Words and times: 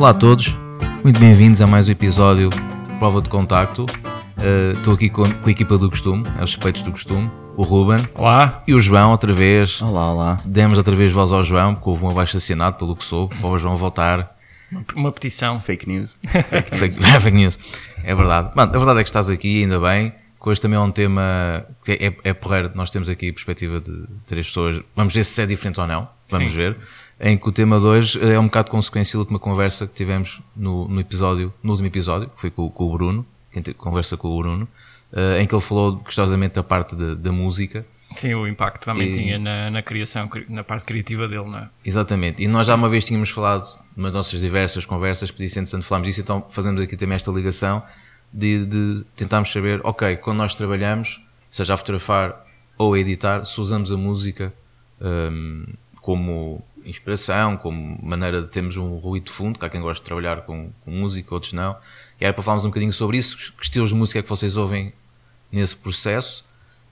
Olá 0.00 0.10
a 0.10 0.14
todos, 0.14 0.56
muito 1.04 1.20
bem-vindos 1.20 1.60
a 1.60 1.66
mais 1.66 1.86
um 1.86 1.92
episódio 1.92 2.48
Prova 2.98 3.20
de 3.20 3.28
Contacto. 3.28 3.84
Uh, 3.84 4.72
Estou 4.72 4.94
aqui 4.94 5.10
com, 5.10 5.24
com 5.30 5.46
a 5.46 5.50
equipa 5.52 5.76
do 5.76 5.90
costume, 5.90 6.24
é 6.38 6.42
os 6.42 6.52
suspeitos 6.52 6.80
do 6.80 6.90
costume, 6.90 7.30
o 7.54 7.62
Ruben 7.62 7.98
Olá. 8.14 8.64
e 8.66 8.72
o 8.72 8.80
João 8.80 9.10
outra 9.10 9.30
vez. 9.34 9.82
Olá, 9.82 10.10
olá. 10.10 10.38
Demos 10.42 10.78
outra 10.78 10.96
vez 10.96 11.12
voz 11.12 11.32
ao 11.32 11.44
João, 11.44 11.74
porque 11.74 11.90
houve 11.90 12.02
um 12.02 12.08
abaixo 12.08 12.38
assinado, 12.38 12.78
pelo 12.78 12.96
que 12.96 13.04
sou, 13.04 13.28
para 13.28 13.46
o 13.46 13.58
João 13.58 13.76
voltar. 13.76 14.38
Uma 14.96 15.12
petição. 15.12 15.60
Fake 15.60 15.86
news. 15.86 16.16
Fake, 16.24 16.96
fake 17.20 17.36
news. 17.36 17.58
É 18.02 18.14
verdade. 18.14 18.52
Mano, 18.56 18.74
a 18.74 18.78
verdade 18.78 19.00
é 19.00 19.02
que 19.02 19.08
estás 19.10 19.28
aqui, 19.28 19.64
ainda 19.64 19.78
bem. 19.80 20.14
Que 20.42 20.48
hoje 20.48 20.62
também 20.62 20.78
é 20.78 20.80
um 20.80 20.90
tema 20.90 21.66
que 21.84 21.92
é, 21.92 22.30
é 22.30 22.32
porreiro. 22.32 22.70
Nós 22.74 22.88
temos 22.88 23.10
aqui 23.10 23.28
a 23.28 23.32
perspectiva 23.34 23.78
de 23.78 24.04
três 24.26 24.46
pessoas. 24.46 24.80
Vamos 24.96 25.12
ver 25.12 25.26
se 25.26 25.42
é 25.42 25.44
diferente 25.44 25.78
ou 25.78 25.86
não. 25.86 26.08
Vamos 26.30 26.52
Sim. 26.52 26.56
ver. 26.56 26.78
Em 27.20 27.36
que 27.36 27.46
o 27.48 27.52
tema 27.52 27.78
de 27.78 27.84
hoje 27.84 28.18
é 28.22 28.38
um 28.38 28.44
bocado 28.46 28.70
consequência 28.70 29.16
da 29.16 29.20
última 29.20 29.38
conversa 29.38 29.86
que 29.86 29.92
tivemos 29.94 30.40
no, 30.56 30.88
no 30.88 31.00
episódio, 31.00 31.52
no 31.62 31.72
último 31.72 31.86
episódio, 31.88 32.28
que 32.30 32.40
foi 32.40 32.50
com, 32.50 32.70
com 32.70 32.84
o 32.84 32.92
Bruno, 32.92 33.26
quem 33.52 33.62
te- 33.62 33.74
conversa 33.74 34.16
com 34.16 34.28
o 34.28 34.38
Bruno, 34.42 34.66
eh, 35.12 35.42
em 35.42 35.46
que 35.46 35.54
ele 35.54 35.60
falou 35.60 35.96
gostosamente 35.96 36.54
da 36.54 36.62
parte 36.62 36.96
da- 36.96 37.14
da 37.14 37.30
música. 37.30 37.84
Sim, 38.16 38.32
o 38.34 38.48
impacto 38.48 38.84
também 38.86 39.10
E- 39.10 39.14
tinha 39.14 39.38
na, 39.38 39.70
na 39.70 39.82
criação, 39.82 40.26
cri- 40.28 40.46
na 40.48 40.64
parte 40.64 40.84
criativa 40.86 41.28
dele, 41.28 41.44
não 41.44 41.58
é? 41.58 41.68
Exatamente. 41.84 42.42
E 42.42 42.48
nós 42.48 42.66
já 42.66 42.74
uma 42.74 42.88
vez 42.88 43.04
tínhamos 43.04 43.28
falado 43.28 43.66
nas 43.94 44.12
nossas 44.14 44.40
diversas 44.40 44.86
conversas, 44.86 45.30
isso 45.38 45.58
entretanto 45.58 45.84
falámos 45.84 46.08
disso, 46.08 46.22
então 46.22 46.46
fazemos 46.48 46.80
aqui 46.80 46.96
também 46.96 47.16
esta 47.16 47.30
ligação 47.30 47.82
de, 48.32 48.64
de 48.64 49.04
tentarmos 49.14 49.52
saber, 49.52 49.80
ok, 49.84 50.16
quando 50.16 50.38
nós 50.38 50.54
trabalhamos, 50.54 51.20
seja 51.50 51.74
a 51.74 51.76
fotografar 51.76 52.46
ou 52.78 52.94
a 52.94 52.98
editar, 52.98 53.44
se 53.44 53.60
usamos 53.60 53.92
a 53.92 53.96
música 53.96 54.54
hum, 55.00 55.66
como 56.00 56.64
inspiração, 56.84 57.56
como 57.56 57.98
maneira 58.02 58.42
de 58.42 58.48
termos 58.48 58.76
um 58.76 58.96
ruído 58.98 59.24
de 59.24 59.30
fundo, 59.32 59.58
que 59.58 59.64
há 59.64 59.68
quem 59.68 59.80
gosta 59.80 60.02
de 60.02 60.06
trabalhar 60.06 60.42
com, 60.42 60.70
com 60.84 60.90
música, 60.90 61.34
outros 61.34 61.52
não. 61.52 61.76
E 62.20 62.24
era 62.24 62.32
para 62.34 62.42
falarmos 62.42 62.64
um 62.64 62.68
bocadinho 62.68 62.92
sobre 62.92 63.16
isso, 63.18 63.36
que 63.56 63.62
estilos 63.64 63.88
de 63.90 63.94
música 63.94 64.18
é 64.18 64.22
que 64.22 64.28
vocês 64.28 64.56
ouvem 64.56 64.92
nesse 65.50 65.76
processo. 65.76 66.44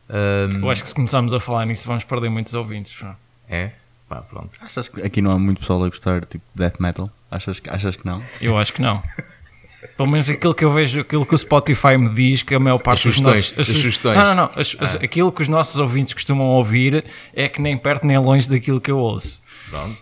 Hum, 0.08 0.60
Eu 0.62 0.70
acho 0.70 0.82
que 0.82 0.88
se 0.88 0.94
começarmos 0.94 1.32
a 1.32 1.40
falar 1.40 1.66
nisso 1.66 1.86
vamos 1.86 2.04
perder 2.04 2.28
muitos 2.30 2.54
ouvintes. 2.54 2.94
é? 3.48 3.72
Pá, 4.08 4.22
pronto. 4.22 4.50
Achas 4.62 4.88
que 4.88 5.02
aqui 5.02 5.20
não 5.20 5.30
há 5.32 5.38
muito 5.38 5.60
pessoal 5.60 5.84
a 5.84 5.88
gostar 5.90 6.24
tipo 6.24 6.42
death 6.54 6.80
metal? 6.80 7.10
Achas, 7.30 7.60
que- 7.60 7.68
achas 7.68 7.94
que 7.94 8.06
não? 8.06 8.22
Eu 8.40 8.56
acho 8.56 8.72
que 8.72 8.80
não. 8.80 9.02
Pelo 9.98 10.08
menos 10.08 10.28
aquilo 10.30 10.54
que 10.54 10.64
eu 10.64 10.70
vejo, 10.72 11.00
aquilo 11.00 11.26
que 11.26 11.34
o 11.34 11.38
Spotify 11.38 11.96
me 11.98 12.08
diz, 12.08 12.42
que 12.42 12.54
a 12.54 12.58
maior 12.58 12.78
parte 12.78 13.00
As 13.00 13.04
dos 13.04 13.14
sugestões, 13.16 13.50
nossos. 13.50 13.58
as 13.58 13.66
su- 13.66 13.72
sugestões. 13.74 14.16
Não, 14.16 14.24
não, 14.24 14.34
não. 14.34 14.50
As- 14.56 14.76
as- 14.80 14.94
Aquilo 14.96 15.30
que 15.30 15.42
os 15.42 15.48
nossos 15.48 15.76
ouvintes 15.76 16.14
costumam 16.14 16.46
ouvir 16.46 17.04
é 17.34 17.48
que 17.48 17.60
nem 17.60 17.76
perto 17.76 18.06
nem 18.06 18.16
longe 18.18 18.48
daquilo 18.48 18.80
que 18.80 18.90
eu 18.90 18.98
ouço. 18.98 19.42
Pronto. 19.70 19.98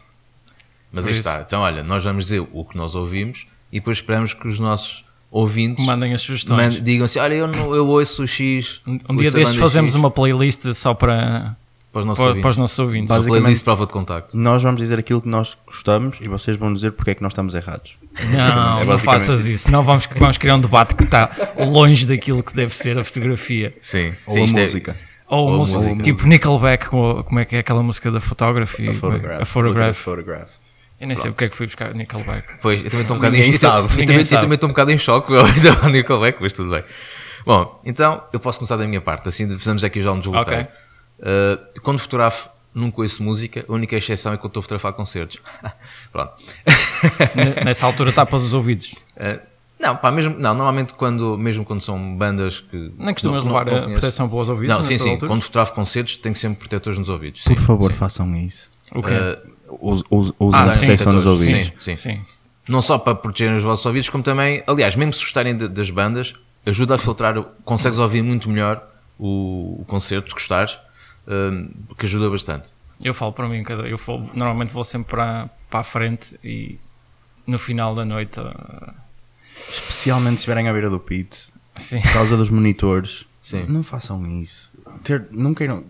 Mas 0.93 1.05
Por 1.05 1.11
aí 1.11 1.15
isso. 1.19 1.29
está. 1.29 1.43
Então, 1.43 1.61
olha, 1.63 1.83
nós 1.83 2.05
vamos 2.05 2.25
dizer 2.27 2.47
o 2.53 2.65
que 2.65 2.77
nós 2.77 2.95
ouvimos 2.95 3.47
e 3.73 3.79
depois 3.81 3.99
esperamos 3.99 4.33
que 4.35 4.47
os 4.47 4.59
nossos 4.59 5.05
ouvintes 5.31 5.85
Mandem 5.85 6.15
as 6.15 6.23
sugestões. 6.23 6.81
digam 6.83 7.05
assim: 7.05 7.19
olha, 7.19 7.35
eu, 7.35 7.47
não, 7.47 7.75
eu 7.75 7.87
ouço 7.89 8.23
o 8.23 8.27
X. 8.27 8.81
Um 8.87 8.93
ouço 9.09 9.17
dia 9.23 9.31
destes 9.31 9.57
fazemos 9.59 9.93
X", 9.93 9.97
uma 9.97 10.11
playlist 10.11 10.73
só 10.75 10.95
para, 10.95 11.57
para 11.93 12.01
os 12.01 12.07
nossos 12.07 12.19
para, 12.23 12.29
ouvintes. 12.29 12.43
para 12.43 12.51
os 12.51 12.57
nossos 12.57 12.79
ouvintes. 12.79 13.09
Basicamente- 13.09 13.41
playlist 13.43 13.65
prova 13.65 13.87
de 13.87 13.93
contacto. 13.93 14.39
Nós 14.39 14.63
vamos 14.63 14.81
dizer 14.81 14.99
aquilo 14.99 15.21
que 15.21 15.29
nós 15.29 15.57
gostamos 15.67 16.19
e 16.21 16.29
vocês 16.29 16.57
vão 16.57 16.73
dizer 16.73 16.93
porque 16.93 17.11
é 17.11 17.15
que 17.15 17.23
nós 17.23 17.33
estamos 17.33 17.53
errados. 17.55 17.93
Não, 18.33 18.81
É 18.81 18.85
não 18.85 18.99
faças 18.99 19.45
isso. 19.45 19.71
Não 19.71 19.83
vamos, 19.85 20.09
vamos 20.17 20.39
criar 20.39 20.55
um 20.57 20.61
debate 20.61 20.95
que 20.95 21.05
está 21.05 21.31
longe 21.69 22.07
daquilo 22.07 22.43
que 22.43 22.55
deve 22.55 22.75
ser 22.75 22.97
a 22.99 23.05
fotografia. 23.05 23.77
Sim, 23.81 24.15
Ou 24.27 24.33
sim 24.33 24.41
a 24.57 24.61
é- 24.61 24.65
música. 24.65 24.97
Ou, 25.29 25.49
Ou 25.51 25.59
música, 25.59 25.81
música. 25.81 26.03
tipo 26.05 26.27
Nickelback, 26.27 26.87
como 26.89 27.39
é 27.41 27.45
que 27.45 27.57
é 27.57 27.59
aquela 27.59 27.83
música 27.83 28.11
da 28.11 28.21
Photography? 28.21 28.89
A 28.89 28.95
photograph. 28.95 29.43
A 29.43 29.45
Photograph. 29.45 29.97
photograph. 29.97 30.49
Eu 31.01 31.07
nem 31.09 31.17
sei 31.17 31.31
porque 31.31 31.45
é 31.45 31.49
que 31.49 31.57
fui 31.57 31.67
buscar 31.67 31.93
Nickelback. 31.95 32.47
Pois, 32.63 32.79
eu 32.83 32.87
também 32.91 33.03
estou 33.03 33.17
um 33.17 33.19
bocado 33.19 33.35
Ninguém 33.37 33.51
em 33.51 33.53
eu- 33.53 33.59
sabe. 33.59 33.77
Eu, 33.87 33.91
Ninguém 33.91 34.07
também, 34.07 34.21
eu 34.21 34.25
sabe. 34.25 34.41
também 34.41 34.55
estou 34.55 34.69
um 34.69 34.73
bocado 34.73 34.91
em 34.93 34.99
choque 34.99 35.27
com 35.27 35.35
o 35.87 35.89
Nickelback, 35.91 36.39
mas 36.41 36.53
tudo 36.53 36.71
bem. 36.71 36.85
Bom, 37.45 37.81
então 37.85 38.23
eu 38.33 38.41
posso 38.41 38.59
começar 38.61 38.77
da 38.77 38.87
minha 38.87 39.01
parte, 39.01 39.29
assim 39.29 39.49
fazemos 39.59 39.85
aqui 39.85 40.01
já 40.01 40.11
um 40.13 40.19
desbloqueio. 40.21 40.63
Ok. 40.63 40.69
Uh, 41.19 41.81
quando 41.83 41.99
fotografo, 41.99 42.49
nunca 42.75 43.01
ouço 43.03 43.23
música, 43.23 43.65
a 43.69 43.73
única 43.73 43.95
exceção 43.97 44.33
é 44.33 44.37
quando 44.37 44.49
estou 44.51 44.61
a 44.61 44.63
fotografar 44.63 44.93
concertos. 44.95 45.39
Pronto. 46.13 46.33
Nessa 47.65 47.85
altura 47.87 48.13
tapas 48.13 48.43
os 48.43 48.55
ouvidos. 48.55 48.95
Uh, 49.17 49.41
não, 49.81 49.97
pá, 49.97 50.11
mesmo, 50.11 50.35
não, 50.39 50.55
normalmente 50.55 50.95
quando, 50.95 51.37
mesmo 51.37 51.65
quando 51.65 51.81
são 51.81 52.17
bandas 52.17 52.61
que. 52.61 52.93
Nem 52.99 53.13
costumas 53.15 53.45
não- 53.45 53.53
não- 53.53 53.59
levar 53.59 53.71
não 53.71 53.79
a 53.79 53.83
conheço. 53.83 54.01
proteção 54.01 54.29
para 54.29 54.39
os 54.39 54.49
ouvidos? 54.49 54.77
Não, 54.77 54.83
sim, 54.83 54.99
sim. 54.99 55.11
alturas? 55.13 55.31
Quando 55.33 55.43
fotografo 55.43 55.73
concertos, 55.75 56.17
tenho 56.17 56.35
sempre 56.35 56.59
protetores 56.61 56.99
nos 56.99 57.09
ouvidos. 57.09 57.43
Sim, 57.45 57.55
Por 57.55 57.63
favor, 57.63 57.93
sim. 57.93 57.99
façam 57.99 58.35
isso. 58.37 58.71
O 58.95 59.03
quê? 59.03 59.13
Uh, 59.15 59.57
Us- 59.93 60.05
us- 60.11 60.33
Usem 60.39 60.61
Ah, 60.61 60.65
a 60.65 60.71
sim, 60.71 60.87
proteção 60.87 61.13
nos 61.13 61.27
ouvidos. 61.27 61.73
sim. 61.83 61.97
Sim. 61.97 62.21
não 62.69 62.81
só 62.83 62.99
para 62.99 63.15
proteger 63.15 63.53
os 63.55 63.63
vossos 63.63 63.85
ouvidos, 63.87 64.09
como 64.11 64.23
também, 64.25 64.63
aliás, 64.67 64.95
mesmo 64.97 65.13
se 65.13 65.21
gostarem 65.23 65.57
de- 65.57 65.69
das 65.69 65.89
bandas, 65.91 66.35
ajuda 66.65 66.95
a 66.97 66.99
filtrar, 66.99 67.41
consegues 67.65 67.99
ouvir 67.99 68.23
muito 68.23 68.49
melhor 68.51 68.83
o, 69.19 69.79
o 69.83 69.85
concerto, 69.87 70.29
se 70.31 70.35
gostares, 70.35 70.77
hum, 71.29 71.69
que 71.99 72.07
ajuda 72.07 72.29
bastante. 72.31 72.69
Eu 73.01 73.13
falo 73.15 73.33
para 73.33 73.47
mim, 73.49 73.63
cada- 73.63 73.87
eu 73.89 73.97
vou- 73.97 74.31
normalmente 74.35 74.73
vou 74.73 74.83
sempre 74.85 75.11
para, 75.11 75.49
para 75.71 75.81
a 75.81 75.83
frente 75.85 76.37
e 76.43 76.79
no 77.47 77.59
final 77.59 77.95
da 77.95 78.05
noite. 78.05 78.41
ah, 78.41 78.95
Especialmente 79.69 80.33
se 80.35 80.37
estiverem 80.39 80.69
à 80.69 80.73
beira 80.73 80.91
do 80.91 80.99
pit. 81.01 81.37
sim. 81.77 82.01
Por 82.01 82.13
causa 82.13 82.37
dos 82.37 82.51
monitores. 82.51 83.25
Sim. 83.43 83.65
Não 83.69 83.83
façam 83.83 84.25
isso. 84.41 84.69
Ter, 85.05 85.27
não 85.31 85.55
queiram 85.55 85.85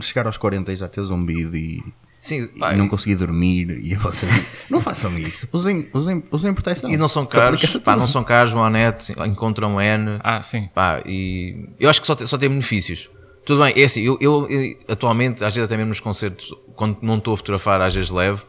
chegar 0.00 0.26
aos 0.26 0.36
40 0.36 0.72
e 0.72 0.76
já 0.76 0.88
ter 0.88 1.02
zumbido 1.02 1.56
e, 1.56 1.82
Sim, 2.20 2.48
e 2.56 2.74
não 2.76 2.88
conseguir 2.88 3.14
dormir 3.14 3.70
e 3.70 3.94
vocês 3.94 4.32
não 4.68 4.80
façam 4.80 5.16
isso. 5.16 5.48
Usem, 5.52 5.88
usem, 5.92 6.24
usem 6.32 6.52
proteção. 6.52 6.90
e 6.90 6.96
não 6.96 7.06
são 7.06 7.24
caros, 7.24 7.64
pá, 7.84 7.94
não 7.94 8.08
são 8.08 8.24
caros, 8.24 8.52
vão 8.52 8.64
à 8.64 8.70
net, 8.70 9.12
encontram 9.24 9.80
N, 9.80 10.18
Ah, 10.24 10.42
sim. 10.42 10.68
pá, 10.74 11.00
e 11.06 11.68
eu 11.78 11.88
acho 11.88 12.00
que 12.00 12.06
só, 12.08 12.16
tem- 12.16 12.26
só 12.26 12.36
tem 12.36 12.48
benefícios. 12.48 13.08
Tudo 13.44 13.62
bem, 13.62 13.72
é 13.80 13.84
assim, 13.84 14.00
eu, 14.02 14.18
eu- 14.20 14.48
eu, 14.50 14.76
atualmente, 14.88 15.44
às 15.44 15.54
vezes 15.54 15.68
até 15.70 15.76
mesmo 15.76 15.90
nos 15.90 16.00
concertos, 16.00 16.52
quando 16.74 16.98
não 17.00 17.18
estou 17.18 17.34
a 17.34 17.36
fotografar, 17.36 17.80
às 17.80 17.94
vezes 17.94 18.10
leve, 18.10 18.42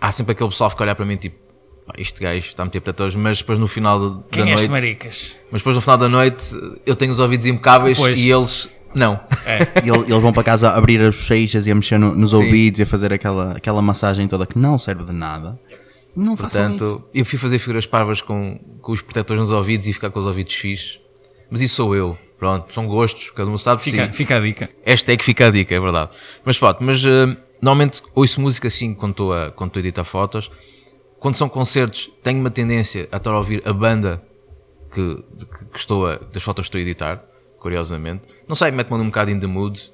há 0.00 0.10
sempre 0.10 0.32
aquele 0.32 0.48
pessoal 0.48 0.70
que 0.70 0.74
fica 0.76 0.84
a 0.84 0.86
olhar 0.86 0.94
para 0.94 1.04
mim 1.04 1.18
tipo, 1.18 1.36
este 1.98 2.20
gajo 2.20 2.38
está 2.48 2.62
a 2.62 2.66
meter 2.66 2.80
protetores, 2.80 3.14
mas 3.14 3.38
depois 3.38 3.58
no 3.58 3.66
final 3.66 3.98
da 4.10 4.22
Quem 4.30 4.50
é 4.50 4.54
noite... 4.54 4.68
maricas? 4.68 5.36
Mas 5.50 5.60
depois 5.60 5.76
no 5.76 5.82
final 5.82 5.98
da 5.98 6.08
noite 6.08 6.44
eu 6.86 6.94
tenho 6.96 7.10
os 7.12 7.20
ouvidos 7.20 7.46
impecáveis 7.46 7.98
Pois. 7.98 8.18
e 8.18 8.30
eles 8.30 8.70
não. 8.94 9.20
É. 9.46 9.58
E 9.84 9.88
ele- 9.88 10.00
eles 10.10 10.20
vão 10.20 10.32
para 10.32 10.42
casa 10.42 10.70
a 10.70 10.76
abrir 10.76 11.00
as 11.00 11.14
bochechas 11.16 11.66
e 11.66 11.70
a 11.70 11.74
mexer 11.74 11.98
no- 11.98 12.14
nos 12.14 12.30
Sim. 12.30 12.36
ouvidos 12.36 12.80
e 12.80 12.82
a 12.82 12.86
fazer 12.86 13.12
aquela, 13.12 13.52
aquela 13.52 13.80
massagem 13.82 14.26
toda 14.28 14.46
que 14.46 14.58
não 14.58 14.78
serve 14.78 15.04
de 15.04 15.12
nada. 15.12 15.58
Não 16.16 16.36
façam 16.36 16.74
isso. 16.74 16.78
Portanto, 16.78 17.04
eu 17.14 17.24
fui 17.24 17.38
fazer 17.38 17.58
figuras 17.58 17.86
parvas 17.86 18.20
com, 18.20 18.58
com 18.82 18.90
os 18.92 19.00
protetores 19.00 19.40
nos 19.40 19.52
ouvidos 19.52 19.86
e 19.86 19.92
ficar 19.92 20.10
com 20.10 20.18
os 20.18 20.26
ouvidos 20.26 20.54
fixos. 20.54 20.98
Mas 21.50 21.60
isso 21.62 21.76
sou 21.76 21.94
eu. 21.94 22.18
Pronto, 22.38 22.72
são 22.72 22.86
gostos, 22.86 23.30
cada 23.30 23.50
um 23.50 23.58
sabe 23.58 23.82
Fica, 23.82 24.06
si. 24.06 24.12
fica 24.14 24.36
a 24.36 24.40
dica. 24.40 24.68
Esta 24.84 25.12
é 25.12 25.16
que 25.16 25.24
fica 25.24 25.46
a 25.46 25.50
dica, 25.50 25.74
é 25.74 25.78
verdade. 25.80 26.10
Mas 26.44 26.58
pronto, 26.58 26.78
mas 26.80 27.04
eh, 27.04 27.36
normalmente 27.60 28.00
ouço 28.14 28.40
música 28.40 28.66
assim 28.66 28.94
quando 28.94 29.10
estou 29.12 29.32
a, 29.32 29.50
quando 29.52 29.68
estou 29.68 29.80
a 29.80 29.84
editar 29.84 30.04
fotos. 30.04 30.50
Quando 31.20 31.36
são 31.36 31.48
concertos, 31.48 32.10
tenho 32.22 32.40
uma 32.40 32.50
tendência 32.50 33.08
a 33.12 33.18
estar 33.18 33.30
a 33.30 33.36
ouvir 33.36 33.62
a 33.64 33.72
banda 33.72 34.20
que, 34.92 35.22
que, 35.72 35.78
estou 35.78 36.06
a, 36.06 36.16
das 36.16 36.42
fotos 36.42 36.64
que 36.64 36.68
estou 36.68 36.78
a 36.78 36.82
editar, 36.82 37.22
curiosamente. 37.60 38.22
Não 38.48 38.56
sei, 38.56 38.70
mete-me 38.70 38.98
um 38.98 39.06
bocado 39.06 39.30
in 39.30 39.38
the 39.38 39.46
mood, 39.46 39.92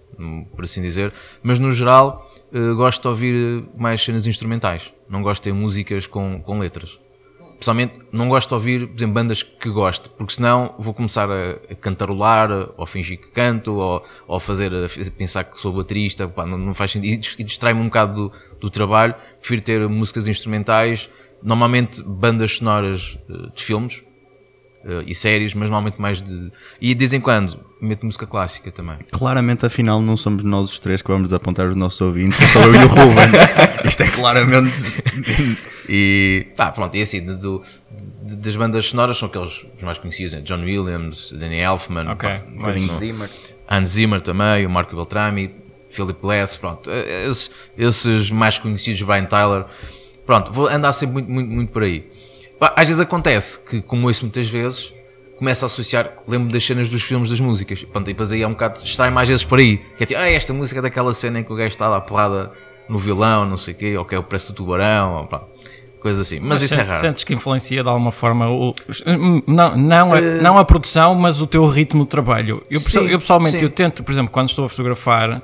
por 0.54 0.64
assim 0.64 0.80
dizer, 0.80 1.12
mas 1.42 1.58
no 1.58 1.72
geral 1.72 2.32
eh, 2.52 2.72
gosto 2.74 3.02
de 3.02 3.08
ouvir 3.08 3.64
mais 3.76 4.02
cenas 4.02 4.26
instrumentais. 4.26 4.92
Não 5.10 5.20
gosto 5.20 5.42
de 5.42 5.50
ter 5.50 5.52
músicas 5.52 6.06
com, 6.06 6.40
com 6.40 6.60
letras. 6.60 6.98
Pessoalmente, 7.58 7.98
não 8.12 8.28
gosto 8.28 8.48
de 8.50 8.54
ouvir, 8.54 8.86
por 8.86 8.96
exemplo, 8.96 9.14
bandas 9.14 9.42
que 9.42 9.70
gosto, 9.70 10.10
porque 10.10 10.34
senão 10.34 10.74
vou 10.78 10.92
começar 10.92 11.28
a, 11.30 11.52
a 11.70 11.74
cantarolar, 11.74 12.50
ou 12.76 12.84
fingir 12.86 13.18
que 13.18 13.28
canto, 13.28 13.74
ou, 13.74 14.04
ou 14.28 14.38
fazer, 14.38 14.72
a 14.74 14.84
f- 14.84 15.10
pensar 15.10 15.42
que 15.44 15.58
sou 15.58 15.72
baterista, 15.72 16.28
pá, 16.28 16.44
não, 16.44 16.58
não 16.58 16.74
faz 16.74 16.92
sentido, 16.92 17.26
e 17.38 17.42
distrai-me 17.44 17.80
um 17.80 17.86
bocado 17.86 18.28
do, 18.28 18.32
do 18.60 18.70
trabalho. 18.70 19.14
Prefiro 19.40 19.60
ter 19.62 19.88
músicas 19.88 20.26
instrumentais, 20.28 21.08
normalmente 21.42 22.02
bandas 22.02 22.52
sonoras 22.56 23.18
eh, 23.28 23.50
de 23.54 23.62
filmes 23.62 24.02
eh, 24.84 25.04
e 25.06 25.14
séries, 25.14 25.54
mas 25.54 25.68
normalmente 25.70 26.00
mais 26.00 26.20
de. 26.22 26.50
E 26.80 26.94
de 26.94 26.98
vez 26.98 27.12
em 27.12 27.20
quando 27.20 27.58
meto 27.80 28.06
música 28.06 28.26
clássica 28.26 28.72
também. 28.72 28.96
Claramente, 29.12 29.66
afinal, 29.66 30.00
não 30.00 30.16
somos 30.16 30.42
nós 30.42 30.70
os 30.72 30.78
três 30.78 31.02
que 31.02 31.08
vamos 31.08 31.32
apontar 31.32 31.66
os 31.68 31.76
nossos 31.76 32.00
ouvintes, 32.00 32.38
sou 32.50 32.62
eu 32.62 32.74
e 32.74 32.78
o 32.84 32.88
Ruben. 32.88 33.28
Isto 33.86 34.02
é 34.02 34.08
claramente. 34.08 34.72
E 35.88 36.48
pá, 36.56 36.72
pronto, 36.72 36.96
e 36.96 37.02
assim, 37.02 37.24
do- 37.24 37.62
de- 38.22 38.36
das 38.36 38.56
bandas 38.56 38.86
sonoras 38.88 39.16
são 39.18 39.28
aqueles 39.28 39.64
os 39.76 39.82
mais 39.82 39.98
conhecidos, 39.98 40.32
né? 40.32 40.40
John 40.40 40.62
Williams, 40.64 41.30
Danny 41.32 41.58
Elfman, 41.60 42.08
Ok. 42.10 42.28
pá, 42.28 42.42
não- 42.74 42.98
Zimmer. 42.98 43.30
Hans 43.70 43.88
Zimmer 43.90 44.20
também, 44.20 44.64
o 44.66 44.70
Marco 44.70 44.94
Beltrami, 44.96 45.54
Philip 45.96 46.20
Glass, 46.20 46.56
pronto, 46.56 46.90
eh, 46.90 47.28
esses, 47.28 47.50
esses 47.76 48.30
mais 48.30 48.58
conhecidos, 48.58 49.02
Brian 49.02 49.24
Tyler, 49.24 49.64
pronto, 50.24 50.52
vou 50.52 50.68
andar 50.68 50.92
sempre 50.92 51.14
muito, 51.14 51.30
muito, 51.30 51.50
muito 51.50 51.72
por 51.72 51.82
aí. 51.82 52.06
Às 52.60 52.88
vezes 52.88 53.00
acontece 53.00 53.58
que, 53.60 53.82
como 53.82 54.06
ouço 54.06 54.24
muitas 54.24 54.48
vezes, 54.48 54.92
começo 55.36 55.64
a 55.64 55.66
associar, 55.66 56.12
lembro 56.26 56.50
das 56.52 56.64
cenas 56.64 56.88
dos 56.88 57.02
filmes 57.02 57.30
das 57.30 57.40
músicas, 57.40 57.84
pronto, 57.84 58.08
e 58.08 58.12
depois 58.12 58.32
aí 58.32 58.42
é 58.42 58.46
um 58.46 58.52
bocado, 58.52 58.80
distrai 58.82 59.10
mais 59.10 59.28
vezes 59.28 59.44
por 59.44 59.58
aí, 59.58 59.78
que 59.96 60.02
é 60.02 60.06
tipo, 60.06 60.20
ah, 60.20 60.28
esta 60.28 60.52
música 60.52 60.80
é 60.80 60.82
daquela 60.82 61.12
cena 61.12 61.40
em 61.40 61.44
que 61.44 61.52
o 61.52 61.56
gajo 61.56 61.68
está 61.68 61.88
lá 61.88 62.00
porrada 62.00 62.52
no 62.88 62.98
violão, 62.98 63.44
não 63.44 63.56
sei 63.56 63.74
o 63.74 63.76
quê, 63.76 63.96
ou 63.96 64.04
que 64.04 64.14
é 64.14 64.18
o 64.18 64.22
preço 64.22 64.52
do 64.52 64.56
tubarão, 64.56 65.16
ou 65.16 65.26
pronto. 65.26 65.46
coisa 66.00 66.22
assim. 66.22 66.38
Mas, 66.40 66.62
isso 66.62 66.78
é 66.78 66.82
raro. 66.82 67.00
Sentes 67.00 67.24
que 67.24 67.34
influencia 67.34 67.82
de 67.82 67.88
alguma 67.88 68.12
forma 68.12 68.48
o, 68.48 68.74
não, 69.46 69.76
não, 69.76 70.12
a, 70.14 70.20
Eh, 70.20 70.40
não 70.40 70.56
a 70.56 70.64
produção, 70.64 71.14
mas 71.14 71.40
o 71.40 71.46
teu 71.46 71.66
ritmo 71.66 72.04
de 72.04 72.10
trabalho. 72.10 72.62
Eu, 72.70 72.80
Sim, 72.80 73.06
eu 73.08 73.18
pessoalmente, 73.18 73.58
sim. 73.58 73.64
eu 73.64 73.70
tento, 73.70 74.02
por 74.04 74.12
exemplo, 74.12 74.30
quando 74.30 74.48
estou 74.48 74.64
a 74.64 74.68
fotografar, 74.68 75.42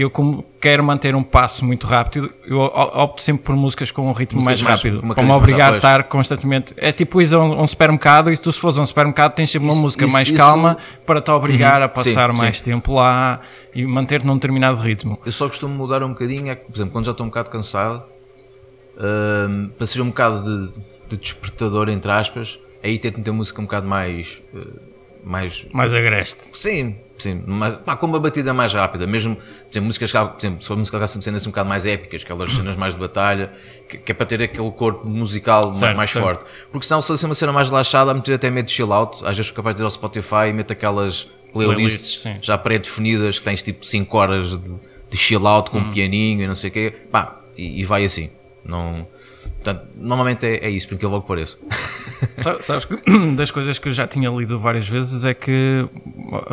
eu 0.00 0.08
como 0.08 0.44
quero 0.60 0.82
manter 0.84 1.14
um 1.16 1.24
passo 1.24 1.64
muito 1.64 1.86
rápido, 1.86 2.30
eu 2.46 2.60
opto 2.60 3.20
sempre 3.20 3.42
por 3.42 3.56
músicas 3.56 3.90
com 3.90 4.08
um 4.08 4.12
ritmo 4.12 4.40
Músicas 4.40 4.62
mais 4.62 4.80
rápido, 4.80 5.00
uma 5.00 5.14
para 5.14 5.24
me 5.24 5.32
obrigar 5.32 5.74
a 5.74 5.76
estar 5.76 6.04
constantemente. 6.04 6.72
É 6.76 6.92
tipo 6.92 7.20
ir 7.20 7.34
a 7.34 7.40
um, 7.40 7.62
um 7.62 7.66
supermercado 7.66 8.32
e 8.32 8.36
tu 8.38 8.52
se 8.52 8.60
fores 8.60 8.78
a 8.78 8.82
um 8.82 8.86
supermercado 8.86 9.34
tens 9.34 9.50
sempre 9.50 9.66
uma 9.66 9.72
Isso- 9.74 9.82
música 9.82 10.04
isso- 10.04 10.12
mais 10.12 10.28
isso- 10.28 10.36
calma 10.36 10.78
para 11.04 11.20
te 11.20 11.30
obrigar 11.32 11.82
a 11.82 11.88
Sim, 11.88 11.94
passar 11.94 12.30
sim. 12.30 12.38
mais 12.38 12.60
tempo 12.60 12.94
lá 12.94 13.40
e 13.74 13.84
manter-te 13.84 14.24
num 14.26 14.34
determinado 14.34 14.78
ritmo. 14.78 15.18
Eu 15.26 15.32
só 15.32 15.48
costumo 15.48 15.74
mudar 15.74 16.02
um 16.04 16.10
bocadinho, 16.10 16.48
é 16.50 16.54
que, 16.54 16.64
por 16.66 16.76
exemplo, 16.76 16.92
quando 16.92 17.04
já 17.06 17.10
estou 17.10 17.26
um 17.26 17.28
bocado 17.28 17.50
cansado, 17.50 18.04
hum, 18.96 19.70
para 19.76 19.86
ser 19.86 20.00
um 20.00 20.06
bocado 20.08 20.42
de, 20.42 20.72
de 21.08 21.16
despertador, 21.16 21.88
entre 21.88 22.10
aspas, 22.10 22.58
aí 22.82 22.98
tento 22.98 23.18
meter 23.18 23.32
música 23.32 23.60
um 23.60 23.64
bocado 23.64 23.86
mais. 23.88 24.40
eh, 24.54 24.97
mais 25.28 25.66
Mais 25.72 25.92
agreste. 25.94 26.56
Sim, 26.56 26.96
sim, 27.18 27.42
mas 27.46 27.74
pá, 27.74 27.94
com 27.96 28.06
uma 28.06 28.18
batida 28.18 28.54
mais 28.54 28.72
rápida, 28.72 29.06
mesmo, 29.06 29.36
por 29.36 29.44
exemplo, 29.70 29.86
músicas, 29.86 30.10
que, 30.10 30.18
por 30.18 30.38
exemplo, 30.38 30.62
se 30.62 30.66
for 30.68 30.76
música 30.76 30.98
que 30.98 31.22
cenas 31.22 31.42
assim 31.42 31.48
um 31.48 31.52
bocado 31.52 31.68
mais 31.68 31.84
épicas, 31.84 32.22
aquelas 32.22 32.50
cenas 32.50 32.76
mais 32.76 32.94
de 32.94 32.98
batalha, 33.00 33.52
que, 33.88 33.98
que 33.98 34.12
é 34.12 34.14
para 34.14 34.24
ter 34.26 34.42
aquele 34.42 34.70
corpo 34.70 35.06
musical 35.08 35.72
Certo, 35.74 35.96
mais 35.96 36.10
certo. 36.10 36.24
forte. 36.24 36.44
Porque 36.72 36.86
senão, 36.86 37.00
se 37.02 37.08
fosse 37.08 37.24
uma 37.26 37.34
cena 37.34 37.52
mais 37.52 37.68
relaxada, 37.68 38.10
a 38.10 38.14
meter 38.14 38.34
até 38.34 38.50
medo 38.50 38.66
de 38.66 38.72
chill 38.72 38.92
out, 38.92 39.18
às 39.24 39.36
vezes 39.36 39.46
sou 39.48 39.56
capaz 39.56 39.76
de 39.76 39.82
ir 39.82 39.84
ao 39.84 39.90
Spotify 39.90 40.48
e 40.48 40.52
meto 40.52 40.72
aquelas 40.72 41.24
playlists 41.52 42.22
Playlists, 42.22 42.46
já 42.46 42.56
pré-definidas 42.58 43.38
que 43.38 43.44
tens 43.44 43.62
tipo 43.62 43.84
5 43.84 44.16
horas 44.16 44.50
de, 44.58 44.76
de 45.10 45.16
chill 45.16 45.46
out 45.46 45.70
com 45.70 45.78
Hum. 45.78 45.88
um 45.88 45.90
pianinho 45.92 46.42
e 46.42 46.46
não 46.46 46.54
sei 46.54 46.70
o 46.70 46.72
quê, 46.72 46.94
pá, 47.10 47.40
e, 47.56 47.80
e 47.80 47.84
vai 47.84 48.04
assim. 48.04 48.30
Não, 48.64 49.06
portanto, 49.62 49.86
normalmente 49.96 50.46
é, 50.46 50.66
é 50.66 50.70
isso, 50.70 50.88
porque 50.88 51.04
eu 51.04 51.10
logo 51.10 51.26
pareço. 51.26 51.58
Sa- 52.42 52.60
Sabes 52.62 52.84
que 52.84 52.96
das 53.36 53.50
coisas 53.50 53.78
que 53.78 53.88
eu 53.88 53.92
já 53.92 54.06
tinha 54.06 54.28
lido 54.30 54.58
várias 54.58 54.88
vezes 54.88 55.24
é 55.24 55.34
que 55.34 55.86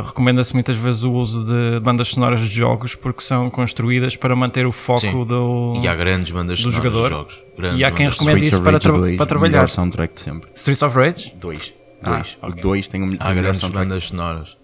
recomenda-se 0.08 0.54
muitas 0.54 0.76
vezes 0.78 1.04
o 1.04 1.12
uso 1.12 1.46
de 1.46 1.80
bandas 1.80 2.10
sonoras 2.10 2.42
de 2.42 2.54
jogos 2.56 2.96
porque 2.96 3.22
são 3.22 3.50
construídas 3.50 4.16
para 4.16 4.36
manter 4.36 4.66
o 4.66 4.72
foco 4.72 5.00
Sim. 5.02 5.26
do, 5.26 5.74
E 5.82 5.88
há 5.88 5.96
grandes 5.96 6.32
bandas 6.32 6.62
do 6.62 6.72
sonoras 6.72 6.92
de 6.94 6.98
jogador. 6.98 7.10
jogos. 7.18 7.44
Grandes 7.58 7.80
E 7.80 7.84
há 7.84 7.92
quem 7.92 8.08
Streets 8.08 8.54
isso 8.54 8.62
para, 8.62 8.80
tra- 8.80 8.92
2, 8.92 9.16
para 9.18 9.24
o 9.24 9.28
trabalhar. 9.28 9.52
melhor 9.54 9.70
soundtrack 9.70 10.14
de 10.16 10.22
sempre. 10.22 10.50
Streets 10.54 10.82
of 10.84 10.96
Rage? 10.98 11.34
Dois. 11.40 11.74
Ah, 12.04 12.16
Dois. 12.18 12.38
ok. 12.42 12.62
Dois 12.62 12.88
tem 12.88 13.02
um 13.04 13.08
tem 13.10 13.18
Há 13.20 13.34
grandes 13.34 13.62
soundtrack. 13.62 13.88
bandas 13.90 14.06
sonoras. 14.08 14.58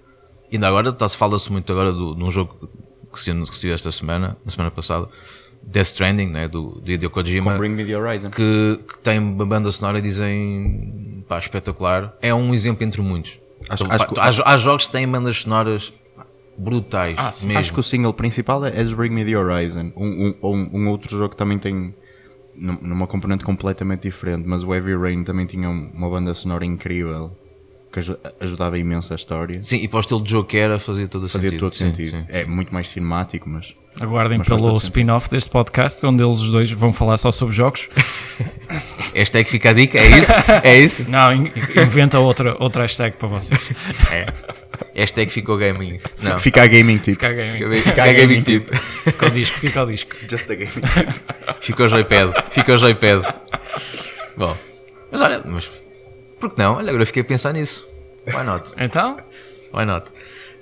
E 0.52 0.56
ainda 0.56 0.68
agora 0.68 0.92
tá- 0.92 1.10
fala-se 1.10 1.52
muito 1.52 1.72
agora 1.72 1.92
do, 1.92 2.14
de 2.16 2.24
um 2.24 2.30
jogo 2.30 2.70
que 3.12 3.20
se 3.20 3.32
que 3.34 3.58
se 3.58 3.70
esta 3.72 3.92
semana, 3.92 4.38
na 4.46 4.52
semana 4.52 4.70
passada, 4.72 5.08
Death 5.64 5.86
Stranding, 5.88 6.28
né, 6.28 6.48
do, 6.48 6.82
do 6.82 6.92
Hideo 6.92 7.10
Kojima, 7.10 7.54
Com 7.54 7.58
Bring 7.60 7.70
Me 7.76 7.86
The 7.86 7.98
Horizon. 7.98 8.30
que, 8.30 8.80
que 8.88 9.00
tem 9.00 9.20
uma 9.20 9.46
banda 9.46 9.72
sonora 9.72 10.00
e 10.00 10.02
dizem 10.02 11.24
pá, 11.28 11.38
espetacular. 11.40 12.14
É 12.22 12.34
um 12.34 12.54
exemplo 12.54 12.84
entre 12.84 13.02
muitos. 13.02 13.40
Acho- 13.70 13.84
Então, 13.86 13.96
acho 13.96 14.08
pá, 14.08 14.14
que- 14.32 14.42
há, 14.42 14.54
há 14.54 14.58
jogos 14.58 14.88
que 14.88 14.92
têm 14.92 15.08
bandas 15.08 15.38
sonoras 15.42 15.94
brutais. 16.58 17.18
Ah. 17.18 17.32
Acho 17.58 17.74
que 17.74 17.80
o 17.80 17.84
single 17.84 18.14
principal 18.14 18.66
é 18.66 18.80
é 18.82 18.84
Bring 18.84 19.12
Me 19.12 19.24
The 19.26 19.38
Horizon. 19.38 19.92
Um, 19.96 20.34
um, 20.44 20.70
um, 20.74 20.88
outro 20.90 21.10
jogo 21.18 21.30
que 21.30 21.38
também 21.38 21.58
tem 21.58 21.94
num- 22.56 22.78
numa 22.82 23.08
componente 23.08 23.44
completamente 23.44 24.02
diferente, 24.04 24.44
mas 24.48 24.64
o 24.64 24.74
Heavy 24.74 24.96
Rain 24.96 25.24
também 25.24 25.46
tinha 25.46 25.70
um- 25.70 25.90
uma 25.94 26.10
banda 26.10 26.34
sonora 26.34 26.66
incrível 26.66 27.32
que 27.92 28.00
aju- 28.00 28.18
ajudava 28.40 28.78
imenso 28.78 29.14
a 29.14 29.16
história. 29.16 29.64
Sim, 29.64 29.78
e 29.78 29.88
para 29.88 29.98
o 29.98 30.00
estilo 30.02 30.22
de 30.24 30.32
jogo 30.32 30.48
que 30.48 30.58
era, 30.58 30.78
fazia 30.80 31.08
todo 31.08 31.24
o 31.24 31.28
Fazia 31.30 31.50
sentido. 31.50 31.60
todo 31.66 31.76
Sim, 31.76 31.86
sentido. 31.86 32.18
sim. 32.18 32.26
É 32.30 32.46
muito 32.46 32.74
mais 32.74 32.88
cinemático, 32.90 33.50
mas 33.50 33.74
Aguardem 34.00 34.38
Mas 34.40 34.48
pelo 34.48 34.76
spin-off 34.78 35.30
deste 35.30 35.50
podcast, 35.50 36.04
onde 36.06 36.24
eles 36.24 36.40
os 36.40 36.52
dois 36.52 36.72
vão 36.72 36.92
falar 36.94 37.18
só 37.18 37.32
sobre 37.32 37.54
jogos. 37.54 37.88
Hashtag 39.14 39.50
fica 39.50 39.72
a 39.72 39.74
dica, 39.74 39.98
é 40.00 40.08
isso? 40.18 40.32
É 40.64 40.76
isso? 40.80 41.12
Não, 41.12 41.34
in- 41.34 41.52
inventa 41.76 42.18
outra, 42.20 42.56
outra 42.60 42.84
hashtag 42.84 43.18
para 43.18 43.28
vocês. 43.28 43.72
É. 44.10 44.26
Hashtag 44.96 45.30
ficou 45.32 45.58
gaming. 45.58 46.00
Não. 46.22 46.40
fica 46.40 46.64
a 46.64 46.68
gaming 46.68 46.98
tip. 46.98 47.16
Fica 47.16 47.28
a 47.28 47.34
gaming. 47.34 47.52
Fica, 47.52 47.90
fica 47.90 48.04
a 48.04 48.14
gaming 48.14 48.42
tip. 48.42 48.70
Fica 49.04 49.26
o 49.28 49.30
disco, 49.32 49.60
fica 49.60 49.84
o 49.84 49.86
disco. 49.92 50.16
Just 50.30 50.50
a 50.50 50.56
gaming 50.56 50.82
Fica 51.60 51.84
o 51.84 51.88
joypad, 51.90 52.34
fica 52.50 52.74
o 52.74 52.78
joypad. 52.78 53.22
Bom, 54.38 54.56
mas 55.12 55.20
olha, 55.22 55.42
mas 55.46 55.70
por 56.40 56.52
que 56.52 56.58
não? 56.62 56.76
Olha, 56.76 56.90
agora 56.90 57.06
fiquei 57.06 57.22
a 57.24 57.26
pensar 57.26 57.52
nisso. 57.52 57.86
Why 58.28 58.44
not? 58.46 58.72
Então, 58.78 59.18
Why 59.74 59.86
not? 59.86 60.10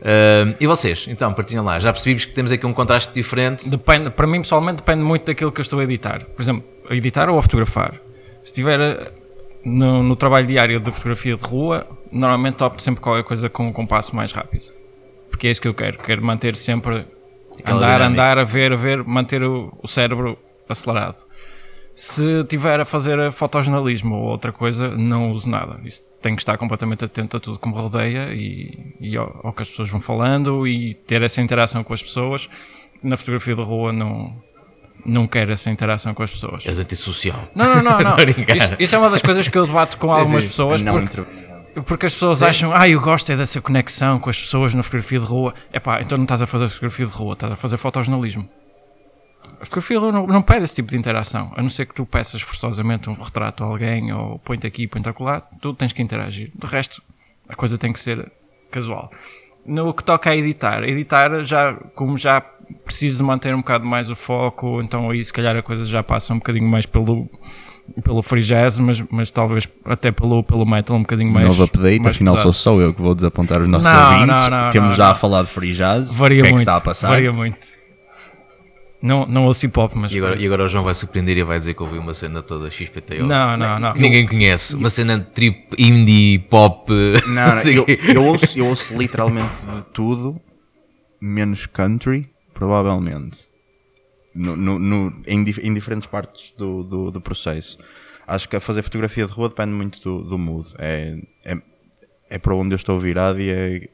Ahm, 0.03 0.55
e 0.59 0.67
vocês? 0.67 1.07
Então, 1.09 1.33
partilham 1.33 1.63
lá. 1.63 1.79
Já 1.79 1.91
percebemos 1.91 2.25
que 2.25 2.31
temos 2.31 2.51
aqui 2.51 2.65
um 2.65 2.73
contraste 2.73 3.13
diferente. 3.13 3.69
Depende, 3.69 4.09
para 4.09 4.25
mim 4.27 4.41
pessoalmente 4.41 4.77
depende 4.77 5.03
muito 5.03 5.25
daquilo 5.25 5.51
que 5.51 5.59
eu 5.59 5.63
estou 5.63 5.79
a 5.79 5.83
editar. 5.83 6.25
Por 6.25 6.41
exemplo, 6.41 6.63
a 6.89 6.95
editar 6.95 7.29
ou 7.29 7.37
a 7.37 7.41
fotografar. 7.41 7.93
Se 8.43 8.51
estiver 8.51 8.79
eh, 8.79 9.11
no, 9.65 10.01
no 10.03 10.15
trabalho 10.15 10.47
diário 10.47 10.79
de 10.79 10.91
fotografia 10.91 11.35
de 11.35 11.45
rua, 11.45 11.87
normalmente 12.11 12.63
opto 12.63 12.81
sempre 12.81 13.01
qualquer 13.01 13.23
coisa 13.23 13.49
com 13.49 13.67
um 13.67 13.73
compasso 13.73 14.15
mais 14.15 14.31
rápido. 14.31 14.65
Porque 15.29 15.47
é 15.47 15.51
isso 15.51 15.61
que 15.61 15.67
eu 15.67 15.73
quero. 15.73 15.97
Quero 15.99 16.23
manter 16.25 16.55
sempre 16.55 17.05
Aquela 17.59 17.77
andar, 17.77 17.97
dinâmica. 17.97 18.21
andar, 18.21 18.37
a 18.39 18.43
ver, 18.43 18.73
a 18.73 18.75
ver, 18.75 19.03
manter 19.03 19.43
o, 19.43 19.77
o 19.83 19.87
cérebro 19.87 20.37
acelerado. 20.67 21.17
Se 21.93 22.45
tiver 22.45 22.79
a 22.79 22.85
fazer 22.85 23.31
fotojornalismo 23.33 24.15
ou 24.15 24.23
outra 24.29 24.53
coisa, 24.53 24.87
não 24.89 25.31
uso 25.31 25.49
nada. 25.49 25.79
Isso 25.83 26.05
tenho 26.21 26.35
que 26.35 26.41
estar 26.41 26.57
completamente 26.57 27.05
atento 27.05 27.37
a 27.37 27.39
tudo 27.39 27.59
que 27.59 27.67
me 27.67 27.73
rodeia 27.73 28.33
e, 28.33 28.95
e 28.99 29.15
ao, 29.15 29.39
ao 29.43 29.53
que 29.53 29.61
as 29.61 29.69
pessoas 29.69 29.89
vão 29.89 30.01
falando 30.01 30.67
e 30.67 30.93
ter 30.93 31.21
essa 31.21 31.41
interação 31.41 31.83
com 31.83 31.93
as 31.93 32.01
pessoas. 32.01 32.49
Na 33.01 33.15
fotografia 33.15 33.55
de 33.55 33.61
rua 33.61 33.93
não, 33.93 34.35
não 35.05 35.27
quero 35.27 35.51
essa 35.51 35.69
interação 35.69 36.13
com 36.13 36.23
as 36.23 36.31
pessoas. 36.31 36.65
És 36.65 36.79
antissocial. 36.79 37.47
Não, 37.55 37.75
não, 37.75 37.83
não, 37.83 37.99
não. 38.03 38.15
Isso, 38.55 38.75
isso 38.79 38.95
é 38.95 38.99
uma 38.99 39.09
das 39.09 39.21
coisas 39.21 39.47
que 39.47 39.57
eu 39.57 39.65
debato 39.65 39.97
com 39.97 40.11
algumas 40.11 40.43
pessoas 40.43 40.81
não 40.81 41.07
porque, 41.07 41.25
porque 41.85 42.05
as 42.05 42.13
pessoas 42.13 42.43
acham, 42.43 42.73
ah, 42.73 42.87
eu 42.87 42.99
gosto 42.99 43.31
é 43.31 43.37
dessa 43.37 43.61
conexão 43.61 44.19
com 44.19 44.29
as 44.29 44.39
pessoas 44.39 44.73
na 44.73 44.83
fotografia 44.83 45.19
de 45.19 45.25
rua. 45.25 45.53
Epá, 45.73 46.01
então 46.01 46.17
não 46.17 46.25
estás 46.25 46.41
a 46.41 46.45
fazer 46.45 46.67
fotografia 46.67 47.05
de 47.05 47.11
rua, 47.11 47.33
estás 47.33 47.51
a 47.51 47.55
fazer 47.55 47.77
fotojornalismo. 47.77 48.49
A 49.61 49.65
fotografia 49.65 49.99
não, 49.99 50.25
não 50.25 50.41
pede 50.41 50.63
esse 50.65 50.75
tipo 50.75 50.89
de 50.89 50.97
interação, 50.97 51.51
a 51.55 51.61
não 51.61 51.69
ser 51.69 51.85
que 51.85 51.93
tu 51.93 52.05
peças 52.05 52.41
forçosamente 52.41 53.09
um 53.09 53.13
retrato 53.13 53.63
a 53.63 53.67
alguém 53.67 54.11
ou 54.13 54.39
põe-te 54.39 54.65
aqui, 54.65 54.87
põe-te 54.87 55.09
acolá, 55.09 55.41
tu 55.61 55.73
tens 55.73 55.91
que 55.91 56.01
interagir. 56.01 56.49
De 56.55 56.65
resto, 56.65 57.01
a 57.47 57.55
coisa 57.55 57.77
tem 57.77 57.91
que 57.91 57.99
ser 57.99 58.31
casual. 58.71 59.09
No 59.65 59.93
que 59.93 60.03
toca 60.03 60.29
a 60.29 60.35
editar, 60.35 60.83
editar 60.83 61.43
já, 61.43 61.73
como 61.93 62.17
já 62.17 62.41
preciso 62.85 63.23
manter 63.23 63.53
um 63.53 63.57
bocado 63.59 63.85
mais 63.85 64.09
o 64.09 64.15
foco, 64.15 64.81
então 64.81 65.09
aí 65.09 65.23
se 65.23 65.33
calhar 65.33 65.55
a 65.55 65.61
coisa 65.61 65.83
já 65.85 66.01
passa 66.01 66.33
um 66.33 66.37
bocadinho 66.37 66.67
mais 66.67 66.85
pelo 66.85 67.29
pelo 68.03 68.21
free 68.21 68.41
jazz, 68.43 68.77
mas, 68.77 69.01
mas 69.09 69.31
talvez 69.31 69.67
até 69.83 70.11
pelo, 70.11 70.43
pelo 70.43 70.63
metal 70.65 70.95
um 70.95 71.01
bocadinho 71.01 71.31
mais 71.31 71.47
Novo 71.47 71.63
update, 71.63 71.99
mais 72.03 72.15
afinal 72.15 72.35
pesado. 72.35 72.53
sou 72.53 72.75
só 72.75 72.79
eu 72.79 72.93
que 72.93 73.01
vou 73.01 73.15
desapontar 73.15 73.61
os 73.61 73.67
nossos 73.67 73.91
Não, 73.91 74.13
ouvintes. 74.13 74.27
não, 74.27 74.49
não, 74.49 74.69
Temos 74.69 74.95
já 74.95 75.09
a 75.09 75.15
falar 75.15 75.41
de 75.41 75.49
free 75.49 75.73
jazz. 75.73 76.11
Varia 76.11 76.39
o 76.39 76.43
que 76.43 76.47
é 76.47 76.49
que 76.49 76.55
muito, 76.55 76.59
está 76.69 76.77
a 76.77 76.81
passar? 76.81 77.09
varia 77.09 77.33
muito. 77.33 77.57
Não, 79.01 79.25
não 79.25 79.45
ouço 79.45 79.65
hip 79.65 79.79
hop, 79.79 79.93
mas 79.95 80.11
E 80.11 80.17
agora, 80.17 80.31
parece- 80.31 80.43
e 80.43 80.47
agora 80.47 80.63
o 80.65 80.67
João 80.67 80.83
vai 80.83 80.93
surpreender 80.93 81.37
e 81.37 81.43
vai 81.43 81.57
dizer 81.57 81.73
que 81.73 81.81
ouviu 81.81 82.01
uma 82.01 82.13
cena 82.13 82.41
toda 82.43 82.69
XPTO. 82.69 83.25
Não, 83.25 83.55
não, 83.55 83.79
não. 83.79 83.93
Que 83.93 84.01
ninguém 84.01 84.27
conhece. 84.27 84.75
Uma 84.75 84.89
cena 84.89 85.17
de 85.17 85.25
trip, 85.27 85.69
indie, 85.77 86.39
pop. 86.39 86.91
Não, 87.27 87.47
não, 87.49 87.55
sei 87.61 87.77
eu, 87.77 87.85
eu 87.87 88.23
ouço, 88.25 88.57
eu 88.59 88.65
ouço 88.67 88.97
literalmente 88.97 89.61
de 89.61 89.85
tudo, 89.93 90.39
menos 91.21 91.65
country, 91.65 92.29
provavelmente. 92.53 93.47
No, 94.35 94.55
no- 94.55 94.77
no- 94.79 95.21
em, 95.25 95.43
dif- 95.43 95.59
em 95.65 95.73
diferentes 95.73 96.05
partes 96.07 96.53
do, 96.57 96.83
do, 96.83 97.11
do 97.11 97.21
processo. 97.21 97.77
Acho 98.27 98.47
que 98.47 98.55
a 98.55 98.59
fazer 98.59 98.83
fotografia 98.83 99.25
de 99.25 99.31
rua 99.31 99.49
depende 99.49 99.71
muito 99.71 99.99
do, 100.03 100.23
do 100.23 100.37
mood. 100.37 100.67
É, 100.77 101.17
é, 101.45 101.57
é 102.29 102.37
para 102.37 102.53
onde 102.53 102.73
eu 102.73 102.77
estou 102.77 102.99
virado 102.99 103.39
e 103.41 103.49
é 103.49 103.89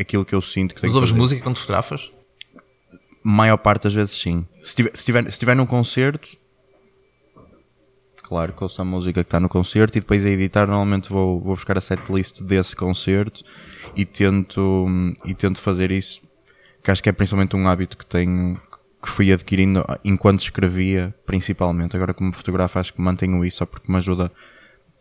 aquilo 0.00 0.24
que 0.24 0.34
eu 0.34 0.40
sinto 0.40 0.74
que 0.74 0.80
tenho 0.80 0.90
Mas 0.90 0.92
que 0.92 0.96
ouves 0.96 1.10
fazer. 1.10 1.20
música 1.20 1.42
quando 1.42 1.56
fotografas? 1.56 2.10
Maior 3.24 3.56
parte 3.56 3.84
das 3.84 3.94
vezes 3.94 4.20
sim. 4.20 4.46
Se 4.62 4.68
estiver, 4.68 4.90
se 4.94 5.12
se 5.12 5.28
estiver 5.30 5.56
num 5.56 5.64
concerto, 5.64 6.28
claro 8.22 8.52
que 8.52 8.62
ouço 8.62 8.82
a 8.82 8.84
música 8.84 9.24
que 9.24 9.26
está 9.26 9.40
no 9.40 9.48
concerto 9.48 9.96
e 9.96 10.00
depois 10.00 10.24
a 10.24 10.28
editar 10.28 10.66
normalmente 10.66 11.08
vou, 11.08 11.40
vou 11.40 11.54
buscar 11.54 11.78
a 11.78 11.80
setlist 11.80 12.42
desse 12.42 12.76
concerto 12.76 13.42
e 13.96 14.04
tento, 14.04 14.86
e 15.24 15.34
tento 15.34 15.58
fazer 15.58 15.90
isso, 15.90 16.20
que 16.82 16.90
acho 16.90 17.02
que 17.02 17.08
é 17.08 17.12
principalmente 17.12 17.56
um 17.56 17.66
hábito 17.66 17.96
que 17.96 18.04
tenho, 18.04 18.60
que 19.02 19.08
fui 19.08 19.32
adquirindo 19.32 19.82
enquanto 20.04 20.42
escrevia, 20.42 21.14
principalmente. 21.24 21.96
Agora 21.96 22.12
como 22.12 22.32
fotografo 22.32 22.78
acho 22.78 22.92
que 22.92 23.00
mantenho 23.00 23.42
isso 23.42 23.58
só 23.58 23.66
porque 23.66 23.90
me 23.90 23.96
ajuda 23.96 24.30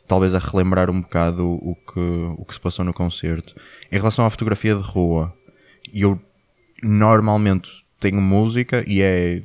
talvez 0.08 0.34
a 0.34 0.40
relembrar 0.40 0.90
um 0.90 1.02
bocado 1.02 1.46
o 1.46 1.76
que, 1.76 2.00
o 2.38 2.46
que 2.46 2.54
se 2.54 2.60
passou 2.60 2.86
no 2.86 2.94
concerto. 2.94 3.54
Em 3.92 3.98
relação 3.98 4.26
à 4.26 4.30
fotografia 4.30 4.76
de 4.76 4.82
rua, 4.82 5.34
eu 5.94 6.20
normalmente 6.82 7.83
tenho 8.04 8.22
música 8.22 8.84
e 8.86 9.02
é 9.02 9.44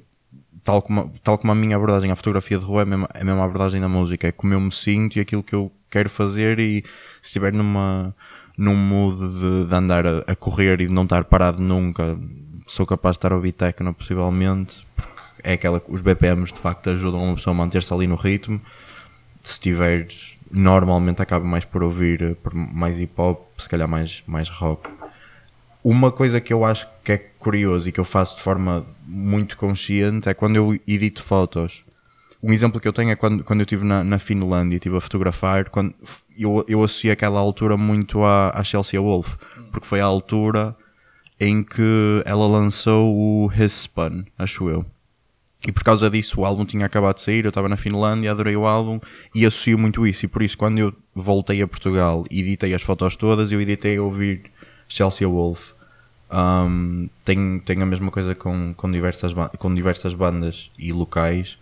tal 0.64 0.82
como, 0.82 1.12
tal 1.22 1.38
como 1.38 1.52
a 1.52 1.54
minha 1.54 1.76
abordagem 1.76 2.10
à 2.10 2.16
fotografia 2.16 2.58
de 2.58 2.64
rua 2.64 2.80
é 2.80 2.82
a 2.82 2.86
mesma, 2.86 3.08
é 3.14 3.20
a 3.22 3.24
mesma 3.24 3.44
abordagem 3.44 3.80
na 3.80 3.88
música, 3.88 4.26
é 4.26 4.32
como 4.32 4.52
eu 4.52 4.60
me 4.60 4.72
sinto 4.72 5.16
e 5.16 5.20
aquilo 5.20 5.42
que 5.42 5.54
eu 5.54 5.70
quero 5.88 6.10
fazer 6.10 6.58
e 6.58 6.82
se 7.22 7.28
estiver 7.28 7.52
numa, 7.52 8.14
num 8.56 8.74
mood 8.74 9.16
de, 9.16 9.64
de 9.66 9.74
andar 9.74 10.06
a, 10.06 10.18
a 10.26 10.34
correr 10.34 10.80
e 10.80 10.86
de 10.86 10.92
não 10.92 11.04
estar 11.04 11.24
parado 11.24 11.62
nunca, 11.62 12.18
sou 12.66 12.84
capaz 12.84 13.14
de 13.14 13.18
estar 13.18 13.32
a 13.32 13.36
ouvir 13.36 13.52
techno 13.52 13.94
possivelmente, 13.94 14.84
porque 14.96 15.10
é 15.44 15.52
aquela 15.52 15.78
que 15.80 15.90
os 15.90 16.02
BPMs 16.02 16.52
de 16.52 16.58
facto 16.58 16.90
ajudam 16.90 17.22
uma 17.22 17.36
pessoa 17.36 17.54
a 17.54 17.56
manter-se 17.56 17.94
ali 17.94 18.06
no 18.06 18.16
ritmo. 18.16 18.60
se 19.42 19.60
tiver, 19.60 20.08
normalmente 20.50 21.22
acaba 21.22 21.44
mais 21.44 21.64
por 21.64 21.82
ouvir 21.82 22.22
eh, 22.22 22.34
por 22.34 22.52
mais 22.54 22.98
hip 22.98 23.14
hop, 23.16 23.40
se 23.56 23.68
calhar 23.68 23.88
mais, 23.88 24.22
mais 24.26 24.48
rock. 24.48 24.97
Uma 25.90 26.12
coisa 26.12 26.38
que 26.38 26.52
eu 26.52 26.66
acho 26.66 26.86
que 27.02 27.12
é 27.12 27.16
curioso 27.16 27.88
e 27.88 27.92
que 27.92 27.98
eu 27.98 28.04
faço 28.04 28.36
de 28.36 28.42
forma 28.42 28.84
muito 29.06 29.56
consciente 29.56 30.28
é 30.28 30.34
quando 30.34 30.56
eu 30.56 30.78
edito 30.86 31.22
fotos. 31.22 31.82
Um 32.42 32.52
exemplo 32.52 32.78
que 32.78 32.86
eu 32.86 32.92
tenho 32.92 33.10
é 33.10 33.16
quando, 33.16 33.42
quando 33.42 33.60
eu 33.60 33.64
estive 33.64 33.86
na, 33.86 34.04
na 34.04 34.18
Finlândia 34.18 34.76
estive 34.76 34.98
a 34.98 35.00
fotografar, 35.00 35.70
quando 35.70 35.94
eu, 36.38 36.62
eu 36.68 36.84
associei 36.84 37.10
aquela 37.10 37.40
altura 37.40 37.78
muito 37.78 38.22
à, 38.22 38.50
à 38.50 38.62
Chelsea 38.62 39.00
Wolf, 39.00 39.36
porque 39.72 39.86
foi 39.86 40.02
a 40.02 40.04
altura 40.04 40.76
em 41.40 41.62
que 41.62 42.22
ela 42.26 42.46
lançou 42.46 43.16
o 43.16 43.50
His 43.50 43.84
Spun, 43.84 44.24
acho 44.38 44.68
eu. 44.68 44.84
E 45.66 45.72
por 45.72 45.82
causa 45.82 46.10
disso 46.10 46.42
o 46.42 46.44
álbum 46.44 46.66
tinha 46.66 46.84
acabado 46.84 47.14
de 47.14 47.22
sair, 47.22 47.46
eu 47.46 47.48
estava 47.48 47.66
na 47.66 47.78
Finlândia, 47.78 48.30
adorei 48.30 48.56
o 48.56 48.66
álbum 48.66 49.00
e 49.34 49.46
associo 49.46 49.78
muito 49.78 50.06
isso. 50.06 50.26
E 50.26 50.28
por 50.28 50.42
isso, 50.42 50.58
quando 50.58 50.80
eu 50.80 50.92
voltei 51.14 51.62
a 51.62 51.66
Portugal 51.66 52.26
e 52.30 52.40
editei 52.40 52.74
as 52.74 52.82
fotos 52.82 53.16
todas, 53.16 53.50
eu 53.50 53.58
editei 53.58 53.96
a 53.96 54.02
ouvir 54.02 54.42
Chelsea 54.86 55.26
Wolf. 55.26 55.77
Um, 56.30 57.08
tenho, 57.24 57.60
tenho 57.60 57.82
a 57.82 57.86
mesma 57.86 58.10
coisa 58.10 58.34
com, 58.34 58.74
com, 58.74 58.90
diversas, 58.90 59.32
com 59.58 59.74
diversas 59.74 60.14
bandas 60.14 60.70
e 60.78 60.92
locais. 60.92 61.56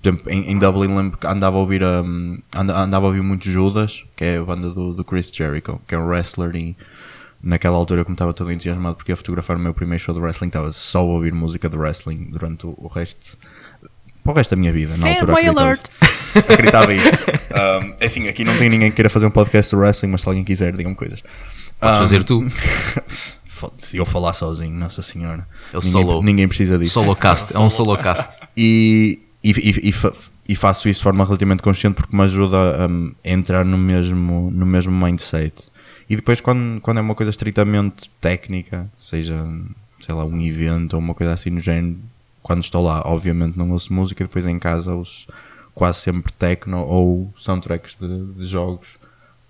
Por 0.00 0.08
exemplo, 0.08 0.30
em, 0.30 0.50
em 0.50 0.58
Dublin 0.58 0.94
lembro 0.94 1.18
que 1.18 1.26
andava 1.26 1.56
a 1.56 1.60
ouvir 1.60 1.82
um, 1.82 2.38
andava 2.54 3.06
a 3.06 3.08
ouvir 3.08 3.22
muito 3.22 3.50
Judas, 3.50 4.04
que 4.14 4.24
é 4.24 4.36
a 4.36 4.42
banda 4.42 4.70
do, 4.70 4.92
do 4.92 5.04
Chris 5.04 5.30
Jericho, 5.34 5.80
que 5.86 5.94
é 5.94 5.98
um 5.98 6.06
wrestler 6.06 6.54
e 6.54 6.76
naquela 7.42 7.76
altura 7.76 8.04
como 8.04 8.14
estava 8.14 8.32
todo 8.32 8.50
entusiasmado 8.50 8.96
porque 8.96 9.12
ia 9.12 9.16
fotografar 9.16 9.56
o 9.56 9.60
meu 9.60 9.74
primeiro 9.74 10.02
show 10.02 10.14
de 10.14 10.20
wrestling, 10.20 10.48
estava 10.48 10.72
só 10.72 11.00
a 11.00 11.02
ouvir 11.02 11.32
música 11.32 11.68
de 11.68 11.76
wrestling 11.76 12.28
durante 12.30 12.66
o, 12.66 12.74
o 12.78 12.88
resto 12.88 13.36
para 14.22 14.32
o 14.32 14.36
resto 14.36 14.50
da 14.52 14.56
minha 14.56 14.72
vida, 14.72 14.96
na 14.96 15.08
altura 15.08 15.32
acreditava, 15.36 15.72
acreditava 16.34 16.94
isso. 16.94 17.08
Um, 17.52 17.94
é 18.00 18.06
assim, 18.06 18.26
aqui 18.26 18.42
não 18.42 18.56
tem 18.56 18.70
ninguém 18.70 18.88
que 18.90 18.96
queira 18.96 19.10
fazer 19.10 19.26
um 19.26 19.30
podcast 19.30 19.74
de 19.74 19.76
wrestling, 19.76 20.08
mas 20.08 20.22
se 20.22 20.28
alguém 20.28 20.42
quiser, 20.42 20.74
digam 20.74 20.94
coisas. 20.94 21.22
Podes 21.78 21.98
um, 21.98 22.00
fazer 22.00 22.24
tu. 22.24 22.42
Se 23.78 23.96
eu 23.96 24.06
falar 24.06 24.34
sozinho, 24.34 24.74
Nossa 24.74 25.02
Senhora. 25.02 25.46
O 25.72 25.76
ninguém, 25.76 25.90
solo. 25.90 26.22
Ninguém 26.22 26.48
precisa 26.48 26.78
disso. 26.78 26.94
Solo 26.94 27.14
cast, 27.16 27.56
é 27.56 27.58
um 27.58 27.70
solo 27.70 27.96
cast. 27.98 28.44
E, 28.56 29.18
e, 29.42 29.50
e, 29.50 29.90
e, 29.90 29.94
e, 30.48 30.54
faço 30.54 30.88
isso 30.88 31.00
de 31.00 31.02
forma 31.02 31.24
relativamente 31.24 31.60
consciente 31.60 31.96
porque 31.96 32.16
me 32.16 32.22
ajuda 32.22 32.56
a, 32.56 32.86
a 32.86 32.88
entrar 33.28 33.64
no 33.64 33.76
mesmo, 33.76 34.48
no 34.52 34.64
mesmo 34.64 34.92
mindset. 34.92 35.66
E 36.08 36.14
depois, 36.14 36.40
quando, 36.40 36.80
quando 36.80 36.98
é 36.98 37.00
uma 37.00 37.16
coisa 37.16 37.30
estritamente 37.30 38.08
técnica, 38.20 38.88
seja, 39.00 39.44
sei 40.00 40.14
lá, 40.14 40.24
um 40.24 40.40
evento 40.40 40.94
ou 40.94 41.00
uma 41.00 41.14
coisa 41.14 41.32
assim 41.32 41.50
no 41.50 41.58
género, 41.58 41.96
quando 42.44 42.62
estou 42.62 42.84
lá, 42.84 43.02
obviamente 43.04 43.58
não 43.58 43.72
ouço 43.72 43.92
música, 43.92 44.22
depois 44.22 44.46
em 44.46 44.58
casa 44.58 44.92
ouço 44.92 45.26
quase 45.74 45.98
sempre 45.98 46.32
techno 46.32 46.84
ou 46.84 47.34
soundtracks 47.36 47.96
de, 48.00 48.26
de 48.34 48.46
jogos 48.46 48.86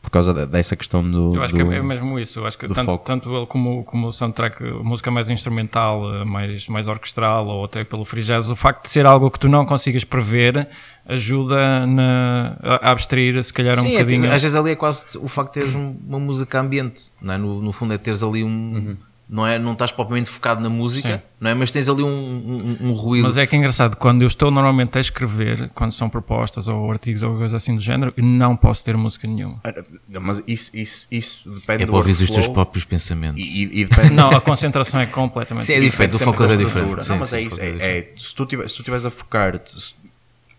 por 0.04 0.11
causa 0.11 0.46
dessa 0.46 0.76
questão 0.76 1.02
do. 1.02 1.34
Eu 1.34 1.42
acho 1.42 1.54
do, 1.54 1.56
que 1.56 1.75
é 1.75 1.82
mesmo 1.82 2.18
isso. 2.18 2.40
Eu 2.40 2.46
acho 2.46 2.58
que 2.58 2.68
tanto, 2.68 2.99
tanto, 2.99 3.34
ele 3.34 3.46
como, 3.46 3.82
como 3.84 4.08
o 4.08 4.12
soundtrack, 4.12 4.62
música 4.82 5.11
mais 5.11 5.30
instrumental, 5.30 6.14
eh, 6.14 6.25
mais, 6.25 6.68
mais 6.68 6.88
orquestral 6.88 7.46
ou 7.46 7.64
até 7.64 7.82
pelo 7.84 8.04
free 8.04 8.23
jazz, 8.23 8.50
o 8.50 8.54
facto 8.54 8.82
de 8.82 8.90
ser 8.90 9.06
algo 9.06 9.30
que 9.30 9.40
tu 9.40 9.49
não 9.49 9.64
consigas 9.64 10.04
prever 10.04 10.68
ajuda 11.06 11.87
na, 11.87 12.56
a 12.62 12.90
abstrair, 12.90 13.42
se 13.42 13.52
calhar, 13.52 13.76
Sim, 13.76 13.88
um 13.88 13.90
é, 13.90 13.92
bocadinho. 14.04 14.32
às 14.32 14.42
vezes 14.42 14.56
ali 14.56 14.73
é 14.73 14.76
quase 14.76 15.16
o 15.16 15.26
facto 15.26 15.54
de 15.54 15.61
teres 15.61 15.75
uma 15.75 16.18
música 16.18 16.61
ambiente, 16.61 17.11
não 17.20 17.32
é? 17.32 17.38
no, 17.38 17.62
no 17.62 17.73
fundo 17.73 17.94
é 17.94 17.99
teres 17.99 18.23
ali 18.23 18.44
um. 18.44 18.49
Uhum 18.49 18.96
não 19.28 19.47
é? 19.47 19.59
Não 19.59 19.73
estás 19.73 19.90
propriamente 19.90 20.28
focado 20.28 20.61
na 20.61 20.69
música, 20.69 21.16
Sim. 21.16 21.23
não 21.40 21.50
é? 21.50 21.54
Mas 21.54 21.71
tens 21.71 21.88
ali 21.88 22.02
um, 22.02 22.09
um, 22.09 22.88
um, 22.88 22.93
ruído. 22.93 23.25
Mas 23.25 23.37
é 23.37 23.47
que 23.47 23.57
é 23.57 23.59
engraçado, 23.59 23.97
quando 23.97 24.23
eu 24.23 24.28
estou 24.28 24.50
normalmente 24.50 24.97
a 24.99 25.00
escrever, 25.00 25.71
quando 25.75 25.93
são 25.93 26.09
propostas 26.09 26.69
ou 26.69 26.90
artigos 26.90 27.23
ou 27.23 27.38
coisa 27.38 27.57
assim 27.57 27.75
do 27.75 27.81
género, 27.81 28.12
não 28.16 28.54
posso 28.54 28.85
ter 28.85 28.97
música 28.97 29.26
nenhuma. 29.26 29.61
Mas 30.09 30.43
isso, 30.47 30.71
isso, 30.76 31.07
isso 31.11 31.50
depende 31.50 31.85
é 31.85 31.87
do 31.87 31.93
para 31.93 31.99
ouvir 31.99 32.12
os 32.12 32.31
teus 32.31 32.47
próprios 32.47 32.85
pensamentos. 32.85 33.40
E, 33.40 33.81
e 33.81 33.85
depende... 33.85 34.11
não, 34.11 34.31
a 34.31 34.40
concentração 34.40 35.00
é 35.00 35.07
completamente 35.07 35.64
Sim, 35.64 35.75
é 35.75 35.81
diferente, 35.81 36.16
o 36.16 36.19
foco 36.19 36.45
é 36.45 36.57
diferente. 36.57 37.09
Não, 37.09 37.19
mas 37.19 37.33
é 37.33 37.40
isso, 37.40 37.61
é, 37.61 37.99
é, 37.99 38.12
se 38.19 38.35
tu 38.35 38.45
estiveres 38.45 39.04
a 39.07 39.11
focar 39.11 39.61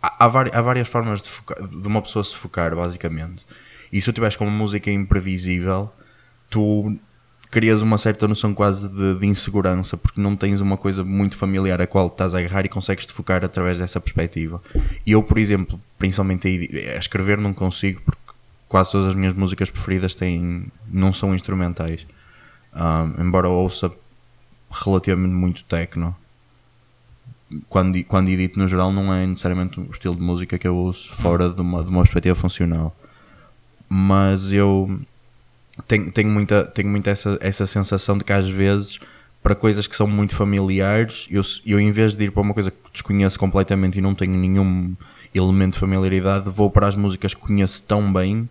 há, 0.01 0.25
há, 0.25 0.25
há, 0.25 0.61
várias 0.61 0.87
formas 0.87 1.21
de, 1.21 1.29
focar, 1.29 1.67
de 1.67 1.87
uma 1.87 2.01
pessoa 2.01 2.23
se 2.23 2.35
focar, 2.35 2.75
basicamente. 2.75 3.45
E 3.91 4.01
se 4.01 4.05
tu 4.05 4.13
tiveres 4.13 4.35
com 4.35 4.45
uma 4.45 4.57
música 4.57 4.91
imprevisível, 4.91 5.91
tu 6.49 6.97
crias 7.49 7.81
uma 7.81 7.97
certa 7.97 8.27
noção 8.27 8.53
quase 8.53 8.89
de, 8.89 9.19
de, 9.19 9.25
insegurança 9.25 9.95
porque 9.95 10.19
não 10.19 10.35
tens 10.35 10.61
uma 10.61 10.77
coisa 10.77 11.03
muito 11.03 11.37
familiar 11.37 11.81
a 11.81 11.87
qual 11.87 12.07
estás 12.07 12.33
a 12.33 12.39
agarrar 12.39 12.65
e 12.65 12.69
consegues 12.69 13.05
te 13.05 13.13
focar 13.13 13.43
através 13.43 13.77
dessa 13.77 13.99
perspectiva. 13.99 14.61
E 15.05 15.11
eu, 15.11 15.23
por 15.23 15.37
exemplo, 15.37 15.79
principalmente 15.97 16.47
a 16.93 16.99
escrever 16.99 17.37
não 17.37 17.53
consigo 17.53 18.01
porque 18.05 18.21
quase 18.67 18.91
todas 18.91 19.07
as 19.07 19.15
minhas 19.15 19.33
músicas 19.33 19.69
preferidas 19.69 20.13
têm, 20.13 20.65
não 20.87 21.13
são 21.13 21.33
instrumentais. 21.33 22.05
Um, 22.73 23.23
embora 23.23 23.47
ouça 23.47 23.91
relativamente 24.69 25.33
muito 25.33 25.63
techno, 25.63 26.15
quando, 27.69 28.03
quando 28.03 28.29
edito 28.29 28.59
no 28.59 28.67
geral 28.67 28.91
não 28.91 29.13
é 29.13 29.25
necessariamente 29.25 29.79
o 29.79 29.89
estilo 29.91 30.15
de 30.15 30.21
música 30.21 30.57
que 30.57 30.67
eu 30.67 30.75
ouço 30.75 31.13
fora 31.15 31.49
de 31.49 31.61
uma, 31.61 31.83
de 31.83 31.89
uma 31.89 32.01
perspectiva 32.01 32.35
funcional. 32.35 32.95
Mas 33.87 34.51
eu 34.51 34.99
tenho, 35.87 36.11
tenho 36.11 36.29
muita, 36.29 36.63
tenho 36.65 36.89
muita 36.89 37.09
essa, 37.09 37.37
essa 37.41 37.67
sensação 37.67 38.17
de 38.17 38.23
que 38.23 38.33
às 38.33 38.49
vezes 38.49 38.99
para 39.41 39.53
coisas 39.53 39.85
que 39.85 39.95
são 39.95 40.07
muito 40.07 40.35
familiares, 40.35 41.27
eu, 41.29 41.41
eu 41.65 41.79
em 41.79 41.91
vez 41.91 42.15
de 42.15 42.25
ir 42.25 42.31
para 42.31 42.41
uma 42.41 42.53
coisa 42.53 42.71
que 42.71 42.77
desconheço 42.91 43.37
completamente 43.37 43.99
e 43.99 44.01
não 44.01 44.15
tenho 44.15 44.35
nenhum 44.35 44.95
elemento 45.35 45.73
de 45.73 45.79
familiaridade, 45.79 46.49
vou 46.49 46.71
para 46.71 46.87
as 46.87 46.95
músicas 46.95 47.33
que 47.33 47.39
conheço 47.39 47.83
tão 47.83 48.11
bem 48.11 48.49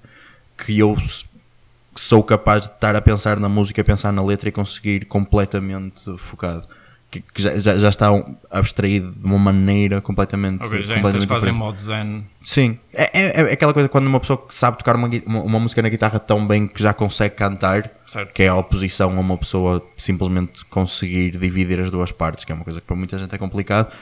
que 0.57 0.79
eu 0.79 0.97
sou 1.97 2.23
capaz 2.23 2.67
de 2.67 2.73
estar 2.73 2.95
a 2.95 3.03
pensar 3.03 3.41
na 3.41 3.49
música, 3.49 3.81
a 3.81 3.85
pensar 3.85 4.13
na 4.13 4.23
letra 4.23 4.49
e 4.49 4.53
conseguir 4.53 5.07
completamente 5.07 6.17
focado 6.17 6.69
que, 7.21 7.33
que 7.33 7.43
já, 7.43 7.57
já, 7.59 7.77
já, 7.79 7.89
está 7.89 8.09
abstraído 8.51 9.13
de 9.13 9.25
uma 9.25 9.39
maneira 9.39 10.01
completamente. 10.01 10.67
Já 10.83 10.97
completamente 10.97 11.29
quase 11.29 11.49
em 11.49 11.53
modo 11.53 11.79
zen. 11.79 12.25
Sim, 12.41 12.79
é, 12.93 13.21
é, 13.21 13.41
é, 13.41 13.53
aquela 13.53 13.73
coisa 13.73 13.89
quando 13.89 14.07
uma 14.07 14.19
pessoa 14.19 14.45
sabe 14.51 14.79
tocar 14.79 14.97
uma, 14.97 15.09
uma, 15.27 15.43
uma, 15.43 15.61
música 15.61 15.81
na 15.81 15.89
guitarra 15.89 16.19
tão 16.19 16.45
bem 16.47 16.67
que 16.67 16.83
já 16.83 16.93
consegue 16.93 17.37
cantar, 17.37 17.91
certo. 18.07 18.33
que 18.33 18.43
é 18.43 18.49
a 18.49 18.55
oposição 18.57 19.17
a 19.17 19.21
uma 19.21 19.39
pessoa 19.39 19.85
simplesmente 19.97 20.65
conseguir 20.65 21.37
dividir 21.39 21.79
as 21.81 21.91
duas 21.91 22.11
partes, 22.11 22.45
que 22.45 22.51
é 22.51 22.55
uma 22.55 22.65
coisa 22.65 22.81
que 22.81 22.87
para 22.87 22.97
muita 22.97 23.19
gente 23.19 23.35
é 23.35 23.39
complicado. 23.39 23.93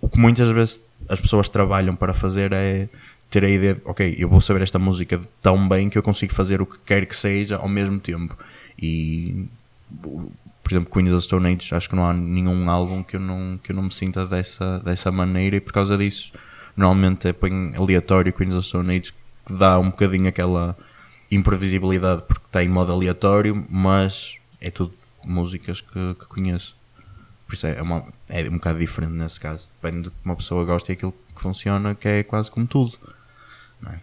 O 0.00 0.08
que 0.08 0.18
muitas 0.18 0.48
vezes 0.48 0.80
as 1.08 1.20
pessoas 1.20 1.48
trabalham 1.48 1.94
para 1.94 2.14
fazer 2.14 2.52
é 2.52 2.88
ter 3.28 3.44
a 3.44 3.48
ideia 3.48 3.74
de, 3.74 3.82
ok, 3.84 4.16
eu 4.18 4.28
vou 4.28 4.40
saber 4.40 4.62
esta 4.62 4.78
música 4.78 5.20
tão 5.42 5.68
bem 5.68 5.88
que 5.88 5.96
eu 5.96 6.02
consigo 6.02 6.32
fazer 6.32 6.60
o 6.60 6.66
que 6.66 6.78
quer 6.84 7.06
que 7.06 7.16
seja 7.16 7.56
ao 7.56 7.68
mesmo 7.68 8.00
tempo. 8.00 8.36
E 8.80 9.46
por 10.70 10.76
exemplo, 10.76 10.92
Queens 10.92 11.10
of 11.10 11.22
Stone 11.22 11.52
Age, 11.52 11.74
acho 11.74 11.88
que 11.88 11.96
não 11.96 12.06
há 12.06 12.12
nenhum 12.12 12.70
álbum 12.70 13.02
que 13.02 13.16
eu 13.16 13.20
não, 13.20 13.58
que 13.62 13.72
eu 13.72 13.76
não 13.76 13.82
me 13.82 13.92
sinta 13.92 14.24
dessa, 14.24 14.78
dessa 14.78 15.10
maneira 15.10 15.56
e 15.56 15.60
por 15.60 15.72
causa 15.72 15.98
disso, 15.98 16.32
normalmente 16.76 17.26
é 17.26 17.32
põe 17.32 17.74
aleatório 17.74 18.32
Queens 18.32 18.54
of 18.54 18.66
Stone 18.68 18.96
Age 18.96 19.12
que 19.44 19.52
dá 19.52 19.80
um 19.80 19.90
bocadinho 19.90 20.28
aquela 20.28 20.76
imprevisibilidade 21.28 22.22
porque 22.22 22.46
está 22.46 22.62
em 22.62 22.68
modo 22.68 22.92
aleatório, 22.92 23.66
mas 23.68 24.36
é 24.60 24.70
tudo 24.70 24.94
músicas 25.24 25.80
que, 25.80 26.14
que 26.14 26.26
conheço. 26.26 26.76
Por 27.46 27.54
isso 27.54 27.66
é, 27.66 27.76
é, 27.76 27.82
uma, 27.82 28.04
é 28.28 28.48
um 28.48 28.52
bocado 28.52 28.78
diferente 28.78 29.12
nesse 29.12 29.40
caso. 29.40 29.68
Depende 29.72 30.02
do 30.02 30.10
que 30.12 30.16
uma 30.24 30.36
pessoa 30.36 30.64
gosta 30.64 30.92
e 30.92 30.94
aquilo 30.94 31.12
que 31.34 31.42
funciona, 31.42 31.96
que 31.96 32.06
é 32.06 32.22
quase 32.22 32.48
como 32.48 32.64
tudo. 32.64 32.96
Não 33.82 33.90
é? 33.90 34.00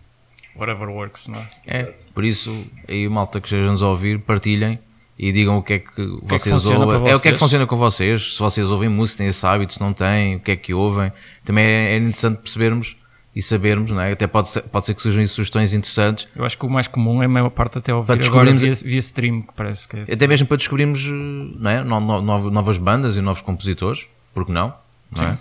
Whatever 0.54 0.90
works, 0.90 1.28
não 1.28 1.40
é? 1.40 1.50
É, 1.66 1.84
por 2.14 2.26
isso, 2.26 2.68
aí 2.90 3.08
o 3.08 3.12
malta 3.12 3.40
que 3.40 3.48
esteja 3.48 3.72
nos 3.72 3.82
a 3.82 3.88
ouvir, 3.88 4.20
partilhem 4.20 4.80
e 5.18 5.32
digam 5.32 5.58
o 5.58 5.64
que 5.64 5.74
é 5.74 5.80
que, 5.80 6.02
o 6.02 6.22
que 6.22 6.28
vocês 6.28 6.66
é 6.66 6.70
que 6.70 6.78
ouvem. 6.78 7.10
É 7.10 7.16
o 7.16 7.20
que 7.20 7.28
é 7.30 7.32
que 7.32 7.40
funciona 7.40 7.66
com 7.66 7.76
vocês. 7.76 8.36
Se 8.36 8.40
vocês 8.40 8.70
ouvem 8.70 8.88
música, 8.88 9.20
têm 9.20 9.28
esse 9.28 9.46
hábito, 9.46 9.74
se 9.74 9.82
não 9.82 9.92
têm, 9.92 10.36
o 10.36 10.40
que 10.40 10.52
é 10.52 10.56
que 10.56 10.74
ouvem. 10.74 11.12
Também 11.44 11.66
é, 11.66 11.94
é 11.94 11.98
interessante 11.98 12.38
percebermos 12.38 12.96
e 13.36 13.42
sabermos, 13.42 13.92
não 13.92 14.02
é? 14.02 14.12
Até 14.12 14.28
pode 14.28 14.48
ser, 14.48 14.62
pode 14.64 14.86
ser 14.86 14.94
que 14.94 15.02
surjam 15.02 15.26
sugestões 15.26 15.74
interessantes. 15.74 16.28
Eu 16.36 16.46
acho 16.46 16.58
que 16.58 16.66
o 16.66 16.70
mais 16.70 16.88
comum 16.88 17.22
é 17.22 17.26
a 17.26 17.30
maior 17.30 17.50
parte 17.50 17.80
até 17.80 17.94
ouvir 17.94 18.26
agora 18.26 18.52
via, 18.52 18.74
via 18.74 19.00
stream, 19.00 19.42
que 19.42 19.54
parece 19.56 19.88
que 19.88 19.98
é 19.98 20.14
Até 20.14 20.28
mesmo 20.28 20.48
para 20.48 20.58
descobrirmos 20.58 21.06
não 21.08 21.70
é? 21.70 21.84
no, 21.84 22.00
no, 22.00 22.52
novas 22.52 22.78
bandas 22.78 23.16
e 23.18 23.22
novos 23.22 23.42
compositores, 23.42 24.08
porque 24.34 24.52
não? 24.52 24.74
não 25.16 25.24
é? 25.24 25.40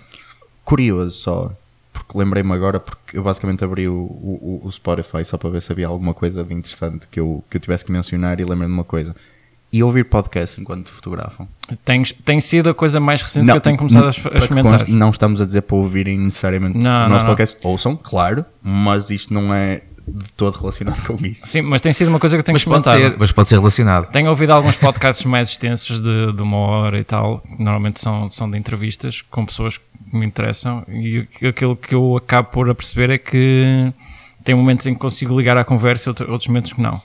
Curioso 0.63 1.17
só, 1.17 1.51
porque 1.93 2.17
lembrei-me 2.17 2.53
agora, 2.53 2.79
porque 2.79 3.17
eu 3.17 3.23
basicamente 3.23 3.63
abri 3.63 3.87
o, 3.87 3.95
o, 3.95 4.61
o, 4.63 4.71
Spotify 4.71 5.23
só 5.23 5.37
para 5.37 5.49
ver 5.49 5.61
se 5.61 5.71
havia 5.71 5.87
alguma 5.87 6.13
coisa 6.13 6.43
de 6.43 6.53
interessante 6.53 7.07
que 7.09 7.19
eu, 7.19 7.43
que 7.49 7.57
eu 7.57 7.61
tivesse 7.61 7.85
que 7.85 7.91
mencionar 7.91 8.39
e 8.39 8.43
lembrei-me 8.43 8.67
de 8.67 8.73
uma 8.73 8.83
coisa 8.83 9.15
e 9.71 9.83
ouvir 9.83 10.05
podcast 10.05 10.59
enquanto 10.61 10.89
fotografam. 10.91 11.47
Tem, 11.83 12.01
tem 12.03 12.39
sido 12.39 12.69
a 12.69 12.73
coisa 12.73 12.99
mais 12.99 13.21
recente 13.21 13.45
não, 13.47 13.53
que 13.55 13.57
eu 13.57 13.61
tenho 13.61 13.77
começado 13.77 14.03
a, 14.03 14.07
a 14.07 14.37
experimentar. 14.37 14.87
Não 14.87 15.09
estamos 15.09 15.41
a 15.41 15.45
dizer 15.45 15.61
para 15.63 15.75
ouvirem 15.75 16.17
necessariamente 16.17 16.77
não, 16.77 17.05
o 17.05 17.09
nosso 17.09 17.19
não, 17.25 17.31
podcast. 17.31 17.57
Ouçam, 17.63 17.95
claro, 17.97 18.45
mas 18.63 19.09
isto 19.09 19.33
não 19.33 19.53
é 19.53 19.81
de 20.07 20.31
todo 20.37 20.57
relacionado 20.57 21.01
com 21.05 21.15
isso. 21.25 21.45
Sim, 21.45 21.63
mas 21.63 21.81
tem 21.81 21.91
sido 21.91 22.07
uma 22.07 22.17
coisa 22.17 22.37
que 22.37 22.39
eu 22.39 22.43
tenho 22.43 22.53
mas 22.55 22.61
experimentado. 22.61 22.97
Pode 22.97 23.11
ser, 23.11 23.19
mas 23.19 23.31
pode 23.33 23.49
ser 23.49 23.55
relacionado. 23.57 24.09
Tenho 24.09 24.29
ouvido 24.29 24.51
alguns 24.51 24.77
podcasts 24.77 25.25
mais 25.25 25.49
extensos 25.49 25.99
de, 26.01 26.31
de 26.31 26.41
uma 26.41 26.55
hora 26.57 26.97
e 26.97 27.03
tal, 27.03 27.43
normalmente 27.59 27.99
são, 27.99 28.29
são 28.29 28.49
de 28.49 28.57
entrevistas 28.57 29.21
com 29.21 29.45
pessoas 29.45 29.77
que 29.77 29.83
me 30.17 30.25
interessam 30.25 30.85
e 30.87 31.27
aquilo 31.45 31.75
que 31.75 31.93
eu 31.93 32.15
acabo 32.15 32.47
por 32.51 32.73
perceber 32.73 33.09
é 33.09 33.17
que 33.17 33.91
tem 34.45 34.55
momentos 34.55 34.87
em 34.87 34.93
que 34.93 34.99
consigo 35.01 35.37
ligar 35.37 35.57
à 35.57 35.65
conversa 35.65 36.07
e 36.07 36.09
outro- 36.11 36.31
outros 36.31 36.47
momentos 36.47 36.71
que 36.71 36.81
não. 36.81 37.01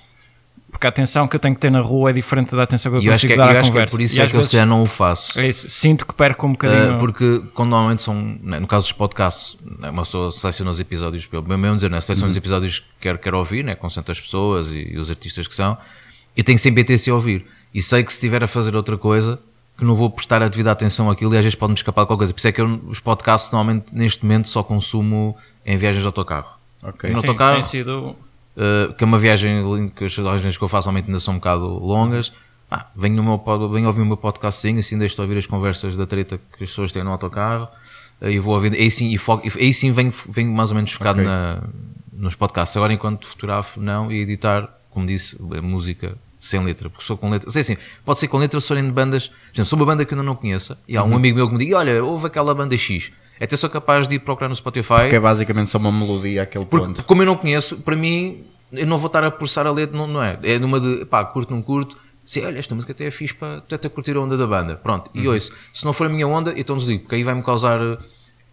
Porque 0.73 0.87
a 0.87 0.89
atenção 0.89 1.29
que 1.29 1.37
eu 1.37 1.39
tenho 1.39 1.55
que 1.55 1.61
ter 1.61 1.71
na 1.71 1.81
rua 1.81 2.11
é 2.11 2.13
diferente 2.13 2.57
da 2.57 2.63
atenção 2.65 2.91
que 2.91 2.99
eu 2.99 3.03
eu 3.03 3.13
acho 3.13 3.21
consigo 3.21 3.35
que, 3.35 3.41
é- 3.41 3.45
dar 3.45 3.53
eu 3.53 3.57
à 3.59 3.61
acho 3.61 3.71
que 3.71 3.77
é 3.79 3.81
conversa. 3.81 3.97
por 3.97 4.03
isso 4.03 4.15
E 4.17 4.21
é 4.21 4.27
que 4.27 4.33
eu 4.33 4.37
vezes- 4.39 4.51
se 4.51 4.57
calhar 4.57 4.67
não 4.67 4.83
o 4.83 4.87
faço. 4.87 5.39
é 5.39 5.47
isso. 5.47 5.69
Sinto 5.71 6.05
que 6.05 6.13
perco 6.15 6.45
um 6.47 6.53
bocadinho. 6.53 6.97
Uh, 6.97 6.99
porque 6.99 7.43
quando 7.55 7.71
normalmente 7.71 8.03
são, 8.03 8.15
né, 8.43 8.59
no 8.59 8.67
caso 8.67 8.85
dos 8.87 8.93
podcasts, 8.93 9.57
né, 9.79 9.91
uma 9.91 10.03
pessoa 10.03 10.33
seleciona 10.33 10.71
os 10.73 10.81
episódios, 10.81 11.29
eu 11.31 11.43
mesmo 11.43 11.75
dizer, 11.77 11.91
né, 11.91 12.01
seleciona 12.01 12.27
Uhum. 12.27 12.31
os 12.33 12.37
episódios 12.37 12.79
que 12.81 12.87
quero, 13.01 13.19
quero 13.19 13.39
ouvir, 13.39 13.63
né, 13.63 13.75
com 13.77 13.89
certas 13.89 14.21
pessoas 14.21 14.69
e, 14.71 14.95
e 14.95 14.99
os 14.99 15.09
artistas 15.11 15.47
que 15.47 15.55
são, 15.55 15.79
eu 16.37 16.43
tenho 16.43 16.59
sempre 16.59 16.83
BTC 16.83 17.11
a 17.11 17.15
ouvir. 17.15 17.47
E 17.75 17.81
sei 17.81 18.03
que 18.03 18.11
se 18.11 18.17
estiver 18.17 18.43
a 18.43 18.47
fazer 18.49 18.75
outra 18.75 18.97
coisa, 18.99 19.39
que 19.79 19.85
não 19.85 19.95
vou 19.95 20.11
prestar 20.11 20.43
a 20.43 20.49
devida 20.49 20.71
atenção 20.73 21.09
àquilo 21.11 21.33
e 21.35 21.39
às 21.39 21.45
vezes 21.45 21.55
pode-me 21.55 21.77
escapar 21.77 22.03
de 22.03 22.07
qualquer 22.09 22.21
coisa. 22.21 22.33
Por 22.33 22.39
isso 22.39 22.49
é 22.49 22.53
que 22.53 22.61
eu, 22.61 22.81
os 22.89 22.99
podcasts 22.99 23.53
normalmente 23.53 23.95
neste 23.95 24.23
momento 24.25 24.49
só 24.49 24.63
consumo 24.63 25.37
em 25.65 25.77
viagens 25.77 26.03
de 26.03 26.07
autocarro. 26.07 26.49
Ok. 26.83 27.11
No 27.11 27.21
Sim, 27.21 27.29
autocarro, 27.29 27.55
tem 27.55 27.63
sido. 27.63 28.17
Uh, 28.57 28.93
que 28.95 29.03
é 29.03 29.07
uma 29.07 29.19
viagem 29.19 29.89
que 29.89 30.05
as 30.05 30.15
viagens 30.15 30.59
que 30.59 30.63
eu 30.63 30.69
faço 30.69 30.89
normalmente 30.89 31.09
ainda 31.09 31.21
são 31.21 31.35
um 31.35 31.39
bocado 31.39 31.67
longas. 31.67 32.33
Ah, 32.71 32.87
venho, 32.95 33.17
no 33.17 33.23
meu, 33.23 33.69
venho 33.71 33.87
ouvir 33.87 34.03
o 34.03 34.07
meu 34.07 34.17
podcastzinho, 34.17 34.79
assim 34.79 34.99
deixo 34.99 35.15
de 35.15 35.21
ouvir 35.23 35.39
as 35.39 35.47
conversas 35.47 35.97
da 35.97 36.07
treta 36.07 36.39
que 36.39 36.65
as 36.65 36.71
pessoas 36.71 36.93
têm 36.93 37.03
no 37.03 37.11
autocarro 37.11 37.69
uh, 38.21 38.29
e 38.29 38.39
vou 38.39 38.55
ouvindo. 38.55 38.75
Aí 38.75 38.91
sim, 38.91 39.11
e 39.11 39.19
foco, 39.19 39.47
aí 39.59 39.73
sim 39.73 39.93
venho, 39.93 40.13
venho 40.29 40.53
mais 40.53 40.71
ou 40.71 40.77
menos 40.77 40.93
focado 40.93 41.21
Ok. 41.21 41.31
na, 41.31 41.63
nos 42.13 42.35
podcasts. 42.35 42.77
Agora, 42.77 42.93
enquanto 42.93 43.27
fotografo, 43.27 43.81
não, 43.81 44.13
e 44.13 44.21
editar, 44.21 44.69
como 44.91 45.07
disse, 45.07 45.37
a 45.57 45.63
música 45.63 46.17
sem 46.39 46.63
letra, 46.63 46.91
porque 46.91 47.05
sou 47.05 47.17
com 47.17 47.31
letra. 47.31 47.49
Sei 47.51 47.61
assim, 47.61 47.77
pode 48.05 48.19
ser 48.19 48.29
com 48.29 48.37
letra 48.37 48.61
se 48.61 48.69
forem 48.69 48.85
de 48.85 48.91
bandas. 48.91 49.29
Por 49.29 49.55
exemplo, 49.55 49.67
sou 49.67 49.79
uma 49.79 49.87
banda 49.87 50.05
que 50.05 50.13
eu 50.13 50.19
ainda 50.19 50.27
não 50.27 50.35
conheça 50.35 50.77
e 50.89 50.97
há 50.97 51.05
um 51.05 51.15
amigo 51.15 51.37
meu 51.37 51.47
que 51.47 51.55
me 51.55 51.59
diga: 51.65 51.79
Olha, 51.79 52.03
houve 52.05 52.27
aquela 52.27 52.55
banda 52.55 52.77
X. 52.77 53.13
Até 53.43 53.57
sou 53.57 53.69
capaz 53.69 54.07
de 54.07 54.15
ir 54.15 54.19
procurar 54.21 54.49
no 54.49 54.55
Spotify. 54.55 55.09
Que 55.11 55.17
é 55.17 55.21
basicamente 55.21 55.69
só 55.69 55.79
uma 55.79 55.91
melodia 55.91 56.45
àquele 56.45 56.65
Porque, 56.65 56.87
ponto. 56.87 57.05
como 57.05 57.23
eu 57.23 57.27
não 57.27 57.37
conheço, 57.37 57.77
para 57.79 57.97
mim, 57.97 58.45
eu 58.73 58.87
não 58.87 58.97
vou 58.99 59.09
estar 59.09 59.25
a 59.25 59.31
processar 59.31 59.67
a 59.67 59.73
letra, 59.73 59.97
não, 59.97 60.07
não 60.07 60.23
é? 60.23 60.39
É 60.43 60.59
numa 60.59 60.79
de, 60.79 61.05
pá, 61.07 61.25
curto, 61.25 61.53
não 61.53 61.61
curto. 61.61 61.97
Se, 62.25 62.41
olha, 62.45 62.59
esta 62.59 62.73
música 62.75 62.93
até 62.93 63.07
é 63.07 63.11
fixe 63.11 63.35
para 63.35 63.57
até 63.57 63.89
curtir 63.89 64.17
a 64.17 64.21
onda 64.21 64.37
da 64.37 64.47
banda. 64.47 64.77
Pronto, 64.77 65.11
e 65.13 65.27
ouço. 65.27 65.53
Se 65.73 65.85
não 65.85 65.93
for 65.93 66.07
a 66.07 66.11
minha 66.11 66.27
onda, 66.27 66.55
então 66.57 66.77
desligo, 66.77 67.03
porque 67.03 67.17
aí 67.17 67.25
vai-me 67.25 67.43
causar. 67.43 67.81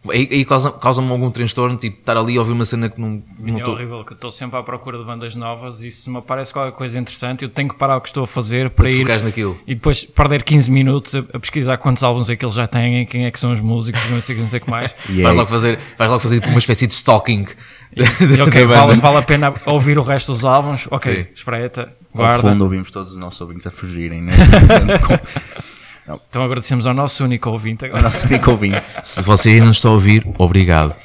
Aí, 0.10 0.30
aí 0.32 0.46
causa- 0.46 0.72
causa-me 0.72 1.12
algum 1.12 1.30
transtorno, 1.30 1.76
tipo, 1.78 2.00
estar 2.00 2.16
ali 2.16 2.38
a 2.38 2.40
ouvir 2.40 2.54
uma 2.54 2.64
cena 2.64 2.88
que 2.90 3.00
não. 3.02 3.22
não 3.38 3.58
É 3.58 3.60
tô- 3.60 3.72
horrível, 3.74 4.02
que 4.06 4.14
eu 4.14 4.16
estou 4.16 4.32
sempre 4.32 4.58
à 4.58 4.64
procura 4.64 4.98
de 4.98 5.04
bandas 5.04 5.36
novas 5.36 5.84
e 5.84 5.92
se 5.92 6.10
me 6.10 6.18
aparece 6.18 6.54
qualquer 6.54 6.72
coisa 6.76 6.98
interessante, 6.98 7.44
eu 7.44 7.50
tenho 7.50 7.68
que 7.68 7.76
parar 7.76 7.98
o 7.98 8.02
que 8.02 8.08
estou 8.08 8.24
a 8.24 8.28
fazer 8.28 8.70
para 8.70 8.90
ir 8.90 9.06
naquilo. 9.24 9.60
e 9.68 9.76
depois 9.76 10.06
perder 10.06 10.44
15 10.44 10.72
minutos 10.72 11.16
a, 11.16 11.20
a 11.34 11.40
pesquisar 11.40 11.76
quantos 11.78 12.02
álbuns 12.02 12.30
é 12.30 12.36
que 12.38 12.46
eles 12.46 12.56
já 12.56 12.66
têm, 12.66 13.06
quem 13.06 13.26
é 13.26 13.32
que 13.32 13.38
são 13.38 13.52
os 13.52 13.60
músicos, 13.60 14.02
não 14.10 14.22
sei 14.22 14.36
o 14.36 14.38
que, 14.38 14.42
não 14.44 14.50
sei 14.50 14.60
o 14.60 14.64
que 14.64 14.70
mais. 14.72 14.96
E 15.10 15.22
Vais 15.22 15.36
logo 15.36 15.50
fazer, 15.50 15.78
vais 15.98 16.10
logo 16.10 16.22
fazer 16.24 16.36
tipo, 16.40 16.50
uma 16.50 16.60
espécie 16.60 16.88
de 16.88 16.94
stalking. 16.94 17.46
E 17.94 18.02
ok, 18.42 18.66
vale, 18.66 18.96
vale 19.02 19.18
a 19.18 19.22
pena 19.22 19.54
ouvir 19.66 19.98
o 20.00 20.02
resto 20.02 20.32
dos 20.32 20.46
álbuns. 20.46 20.88
Ok, 20.90 21.14
Sim. 21.14 21.28
espreita, 21.36 21.94
Ao 22.14 22.18
guarda. 22.22 22.50
fundo 22.50 22.64
ouvimos 22.64 22.90
todos 22.90 23.12
os 23.12 23.18
nossos 23.18 23.42
ouvintes 23.42 23.68
a 23.68 23.72
fugirem 23.72 24.22
neste 24.24 24.42
Então 26.30 26.42
agradecemos 26.42 26.88
ao 26.88 26.94
nosso 26.94 27.24
único 27.24 27.50
ouvinte 27.50 27.86
agora. 27.86 28.02
nosso 28.04 28.26
único 28.28 28.52
ouvinte. 28.52 28.86
Se 29.04 29.22
você 29.22 29.50
ainda 29.50 29.66
não 29.66 29.72
está 29.72 29.90
a 29.90 29.92
ouvir, 29.92 30.26
obrigado. 30.38 30.96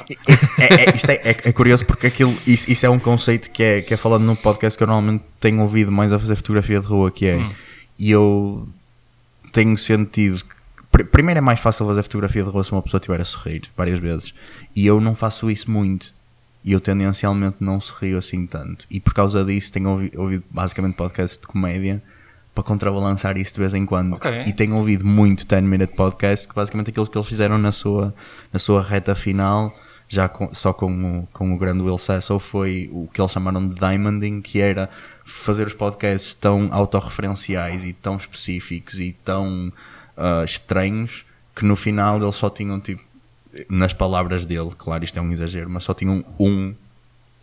É, 0.59 0.91
é- 0.91 0.97
isto 0.97 1.11
é, 1.11 1.15
é- 1.25 1.37
é 1.49 1.53
curioso 1.53 1.85
porque 1.85 2.07
aquilo, 2.07 2.35
isso, 2.47 2.71
isso 2.71 2.87
é 2.87 2.91
um 2.91 2.99
conceito 2.99 3.51
que 3.51 3.63
é, 3.63 3.83
que 3.83 3.93
é 3.93 3.97
falado 3.97 4.23
num 4.23 4.37
podcast 4.37 4.77
que 4.79 4.83
eu 4.83 4.87
normalmente 4.89 5.25
tenho 5.41 5.61
ouvido 5.61 5.91
mais 5.93 6.13
a 6.13 6.19
fazer 6.19 6.37
fotografia 6.37 6.81
de 6.81 6.87
rua, 6.87 7.11
que 7.11 7.27
é, 7.27 7.51
e 7.99 8.11
eu 8.11 8.69
tenho 9.53 9.77
sentido 9.77 10.39
que, 10.45 10.55
pr- 10.91 11.05
primeiro 11.05 11.39
é 11.39 11.41
mais 11.41 11.61
fácil 11.61 11.87
fazer 11.87 12.03
fotografia 12.03 12.43
de 12.43 12.51
rua 12.51 12.65
se 12.65 12.73
uma 12.73 12.83
pessoa 12.83 12.99
estiver 12.99 13.21
a 13.21 13.25
sorrir 13.25 13.63
várias 13.77 13.99
vezes, 13.99 14.33
e 14.75 14.87
eu 14.87 15.01
não 15.01 15.15
faço 15.15 15.51
isso 15.51 15.71
muito, 15.71 16.13
e 16.65 16.73
eu 16.73 16.81
tendencialmente 16.81 17.57
não 17.61 17.81
sorrio 17.81 18.17
assim 18.19 18.47
tanto, 18.47 18.87
e 18.91 18.99
por 18.99 19.13
causa 19.15 19.45
disso 19.45 19.71
tenho 19.71 19.91
ouvi- 19.91 20.13
ouvido, 20.17 20.45
basicamente 20.51 20.95
podcasts 20.97 21.39
de 21.39 21.47
comédia 21.47 22.03
para 22.55 22.63
contrabalançar 22.65 23.37
isso 23.37 23.55
de 23.55 23.61
vez 23.61 23.75
em 23.75 23.85
quando. 23.85 24.15
Ok. 24.15 24.45
E 24.47 24.53
tenho 24.53 24.77
ouvido 24.77 25.05
muito 25.05 25.45
10 25.47 25.63
Minute 25.65 25.95
Podcast, 25.95 26.47
que 26.47 26.55
basicamente 26.55 26.91
aquilo 26.91 27.07
que 27.07 27.17
eles 27.19 27.27
fizeram 27.29 27.59
na 27.59 27.73
sua, 27.73 28.15
na 28.53 28.59
sua 28.59 28.83
reta 28.83 29.15
final, 29.15 29.75
já 30.09 30.29
com- 30.29 30.55
só 30.55 30.73
com 30.73 31.21
o, 31.21 31.27
com 31.33 31.53
o 31.55 31.59
grande 31.59 31.83
Will 31.83 31.99
Sasso, 31.99 32.39
foi 32.39 32.89
o 32.93 33.09
que 33.13 33.21
eles 33.21 33.33
chamaram 33.33 33.67
de 33.67 33.75
diamonding, 33.75 34.41
que 34.41 34.61
era 34.61 34.89
fazer 35.25 35.67
os 35.67 35.73
podcasts 35.73 36.35
tão 36.35 36.69
autorreferenciais 36.73 37.85
e 37.85 37.93
tão 37.93 38.17
específicos 38.17 39.01
e 39.01 39.13
tão 39.25 39.73
ah, 40.17 40.43
estranhos 40.45 41.25
que 41.57 41.65
no 41.65 41.75
final 41.77 42.23
eles 42.23 42.37
só 42.37 42.51
tinham 42.51 42.79
tipo 42.79 43.03
nas 43.69 43.93
palavras 43.93 44.45
dele, 44.45 44.71
claro 44.77 45.05
isto 45.05 45.17
é 45.19 45.23
um 45.23 45.31
exagero, 45.33 45.71
mas 45.71 45.85
só 45.85 45.95
tinham 45.95 46.25
um 46.39 46.75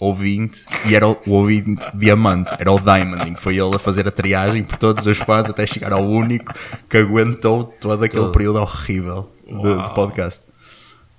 ouvinte 0.06 0.66
e 0.86 0.96
era 0.96 1.08
o, 1.08 1.18
o 1.28 1.32
ouvinte 1.32 1.86
diamante, 1.94 2.54
era 2.60 2.72
o 2.72 2.80
Diamonding. 2.80 3.36
Foi 3.36 3.58
ele 3.58 3.76
a 3.76 3.80
fazer 3.80 4.08
a 4.08 4.12
triagem 4.12 4.64
por 4.64 4.78
todos 4.78 5.06
os 5.06 5.18
fãs 5.18 5.50
até 5.50 5.66
chegar 5.68 5.94
ao 5.94 6.04
único 6.04 6.54
que 6.90 6.98
aguentou 6.98 7.64
todo 7.80 8.04
aquele 8.04 8.24
Todo. 8.24 8.32
período 8.34 8.60
horrível 8.62 9.32
de, 9.46 9.84
de 9.88 9.94
podcast. 9.94 10.46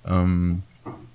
Um, 0.05 0.59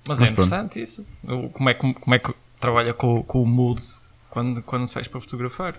Mas, 0.07 0.19
Mas 0.19 0.21
é 0.21 0.25
pronto. 0.33 0.47
interessante 0.47 0.81
isso. 0.81 1.05
O- 1.23 1.49
Como 1.49 1.69
é 1.69 1.73
que, 1.73 1.93
como 1.93 2.15
é 2.15 2.19
que 2.19 2.33
trabalha 2.59 2.93
com, 2.93 3.21
com 3.23 3.43
o 3.43 3.45
mood 3.45 3.81
quando, 4.29 4.61
quando 4.63 4.87
sais 4.87 5.07
para 5.07 5.21
fotografar? 5.21 5.75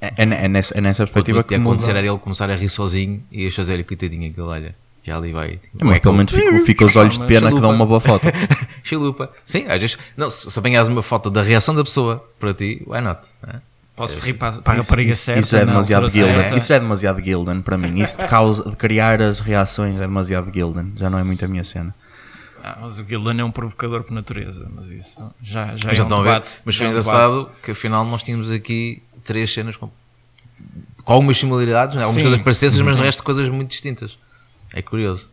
é, 0.00 0.06
é, 0.16 0.22
é 0.44 0.48
nessa, 0.48 0.76
é 0.76 0.80
nessa 0.80 1.04
O 1.04 1.06
que 1.06 1.12
perspectiva 1.12 1.38
ia 1.40 1.44
que 1.44 1.58
muda. 1.58 1.70
acontecer 1.70 1.90
era 1.96 2.06
ele 2.06 2.18
começar 2.18 2.48
a 2.50 2.56
rir 2.56 2.68
sozinho 2.68 3.22
e 3.30 3.42
ias 3.44 3.54
fazer 3.54 3.84
coitadinho 3.84 4.30
aquilo, 4.30 4.46
olha, 4.48 4.74
já 5.06 5.16
ali 5.16 5.32
vai. 5.32 5.60
É, 5.78 5.84
mas 5.84 5.98
pelo 6.00 6.14
menos 6.14 6.32
fica, 6.32 6.58
fica 6.64 6.84
os 6.84 6.96
olhos 6.96 7.18
de 7.18 7.24
pena 7.26 7.52
que 7.52 7.60
dão 7.60 7.70
uma 7.70 7.86
boa 7.86 8.00
foto. 8.00 8.26
Chalupa. 8.82 9.30
Sim, 9.44 9.64
às 9.68 9.80
vezes. 9.80 9.98
Não, 10.16 10.28
se 10.28 10.50
se 10.50 10.58
apanhas 10.58 10.88
uma 10.88 11.02
foto 11.02 11.30
da 11.30 11.42
reação 11.42 11.74
da 11.74 11.84
pessoa 11.84 12.28
para 12.40 12.52
ti, 12.52 12.82
why 12.86 13.00
not? 13.00 13.20
né? 13.46 13.60
Podes 13.94 14.18
rir 14.20 14.34
para, 14.34 14.58
para 14.60 14.74
a 14.74 14.76
rapariga 14.82 15.12
isso- 15.12 15.22
certa. 15.22 15.40
isso 15.40 15.56
é 15.56 15.64
demasiado 15.64 16.10
Gildan. 16.10 16.54
Isso 16.54 16.72
é 16.72 16.78
demasiado 16.78 17.22
Gildan 17.24 17.62
para 17.62 17.78
mim. 17.78 17.98
Isso 18.02 18.18
de, 18.18 18.26
causa, 18.26 18.68
de 18.68 18.76
criar 18.76 19.22
as 19.22 19.38
reações 19.40 19.96
é 19.96 20.00
demasiado 20.00 20.52
Gildan. 20.52 20.88
Já 20.96 21.08
não 21.08 21.18
é 21.18 21.24
muito 21.24 21.42
a 21.44 21.48
minha 21.48 21.64
cena. 21.64 21.94
Ah, 22.62 22.76
mas 22.82 22.98
o 22.98 23.04
Gildan 23.04 23.40
é 23.40 23.44
um 23.44 23.50
provocador 23.50 24.02
por 24.02 24.12
natureza, 24.12 24.68
mas 24.74 24.90
isso 24.90 25.20
já, 25.42 25.74
já 25.76 25.88
Mas 25.88 25.92
é 25.92 25.94
já 25.94 26.02
um 26.02 26.06
estão 26.06 26.18
a 26.18 26.22
ver. 26.22 26.28
debate. 26.28 26.60
Mas 26.64 26.76
foi 26.76 26.84
é 26.84 26.88
um 26.88 26.92
engraçado 26.92 27.50
que 27.62 27.70
afinal 27.70 28.04
nós 28.04 28.22
tínhamos 28.22 28.50
aqui 28.50 29.02
três 29.24 29.50
cenas 29.52 29.76
com, 29.76 29.88
com 31.02 31.12
algumas 31.12 31.38
similaridades, 31.38 31.96
né? 31.96 32.02
algumas 32.02 32.16
Sim. 32.16 32.22
coisas 32.28 32.40
parecessas, 32.42 32.80
mas 32.82 32.96
de 32.96 33.02
resto 33.02 33.22
coisas 33.22 33.48
muito 33.48 33.68
distintas. 33.70 34.18
É 34.76 34.82
curioso. 34.82 35.28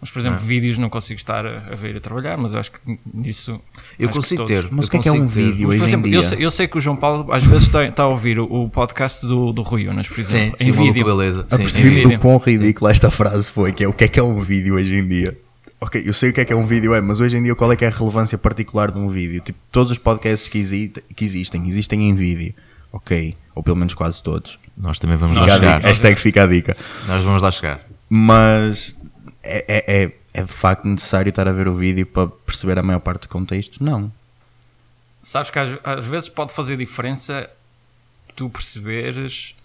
Mas, 0.00 0.10
por 0.10 0.18
exemplo, 0.18 0.38
vídeos 0.40 0.78
não 0.78 0.90
consigo 0.90 1.16
estar 1.16 1.46
a, 1.46 1.58
a 1.70 1.74
ver 1.76 1.96
a 1.96 2.00
trabalhar, 2.00 2.36
mas 2.36 2.52
eu 2.54 2.58
acho 2.58 2.72
que 2.72 2.78
nisso. 3.14 3.60
Eu 3.96 4.08
que 4.08 4.14
consigo 4.14 4.44
todos- 4.44 4.64
ter. 4.64 4.72
Mas 4.72 4.86
o 4.86 4.90
que 4.90 4.96
é 4.96 5.00
que 5.00 5.08
é 5.08 5.12
um 5.12 5.20
ter. 5.28 5.32
vídeo 5.32 5.68
Mas, 5.68 5.76
por 5.76 5.84
hoje 5.84 5.84
em 5.84 5.86
exemplo, 5.86 6.10
dia? 6.10 6.18
eu 6.18 6.22
sei, 6.24 6.44
eu 6.46 6.50
sei 6.50 6.66
que 6.66 6.76
o 6.76 6.80
João 6.80 6.96
Paulo 6.96 7.32
às 7.32 7.44
vezes 7.44 7.62
está, 7.64 7.84
está 7.84 8.02
a 8.02 8.08
ouvir 8.08 8.36
o, 8.40 8.44
o 8.64 8.68
podcast 8.68 9.24
do, 9.24 9.52
do 9.52 9.62
Rui 9.62 9.86
Unas, 9.86 10.08
por 10.08 10.16
Sim, 10.16 10.20
exemplo, 10.22 10.56
sim, 10.58 10.64
em 10.64 10.72
maluco, 10.72 10.92
vídeo. 10.92 11.04
beleza. 11.06 11.42
Sim, 11.42 11.46
em 11.50 11.54
Apercebi-me 11.54 12.16
do 12.16 12.20
quão 12.20 12.36
ridícula 12.38 12.90
esta 12.90 13.12
frase 13.12 13.48
foi, 13.48 13.70
que 13.72 13.84
é 13.84 13.88
o 13.88 13.92
que 13.92 14.02
é 14.04 14.08
que 14.08 14.18
é 14.18 14.22
um 14.24 14.40
vídeo 14.40 14.74
hoje 14.74 14.92
em 14.94 15.06
dia. 15.06 15.38
Ok, 15.80 16.02
eu 16.04 16.12
sei 16.12 16.30
o 16.30 16.32
que 16.32 16.40
é 16.40 16.44
que 16.44 16.52
é 16.52 16.56
um 16.56 16.66
vídeo, 16.66 16.94
é, 16.96 17.00
mas 17.00 17.20
hoje 17.20 17.36
em 17.36 17.42
dia 17.42 17.54
qual 17.54 17.70
é 17.72 17.76
que 17.76 17.84
é 17.84 17.88
a 17.88 17.90
relevância 17.92 18.36
particular 18.36 18.90
de 18.90 18.98
um 18.98 19.08
vídeo? 19.08 19.40
Tipo, 19.40 19.58
todos 19.70 19.92
os 19.92 19.98
podcasts 19.98 20.48
que, 20.48 20.58
exi- 20.58 20.92
que 21.14 21.24
existem, 21.24 21.66
existem 21.68 22.08
em 22.08 22.14
vídeo. 22.14 22.52
Ok, 22.92 23.36
ou 23.54 23.62
pelo 23.62 23.76
menos 23.76 23.94
quase 23.94 24.20
todos. 24.22 24.58
Nós 24.76 24.98
também 24.98 25.16
vamos 25.16 25.38
Fica 25.38 25.46
lá 25.48 25.54
chegar. 25.56 25.80
hashtag 25.80 26.20
fica 26.20 26.42
a 26.42 26.46
dica. 26.48 26.76
Nós 27.06 27.22
vamos 27.24 27.40
lá 27.42 27.50
chegar. 27.52 27.80
Mas 28.14 28.94
é, 29.42 29.64
é, 29.66 30.02
é, 30.02 30.12
é 30.34 30.42
de 30.42 30.52
facto 30.52 30.86
necessário 30.86 31.30
estar 31.30 31.48
a 31.48 31.52
ver 31.52 31.66
o 31.66 31.74
vídeo 31.74 32.04
para 32.04 32.28
perceber 32.28 32.78
a 32.78 32.82
maior 32.82 33.00
parte 33.00 33.22
do 33.22 33.28
contexto? 33.28 33.82
Não. 33.82 34.12
Sabes 35.22 35.48
que 35.48 35.58
às, 35.58 35.78
às 35.82 36.06
vezes 36.06 36.28
pode 36.28 36.52
fazer 36.52 36.76
diferença 36.76 37.48
tu 38.36 38.50
perceberes 38.50 39.56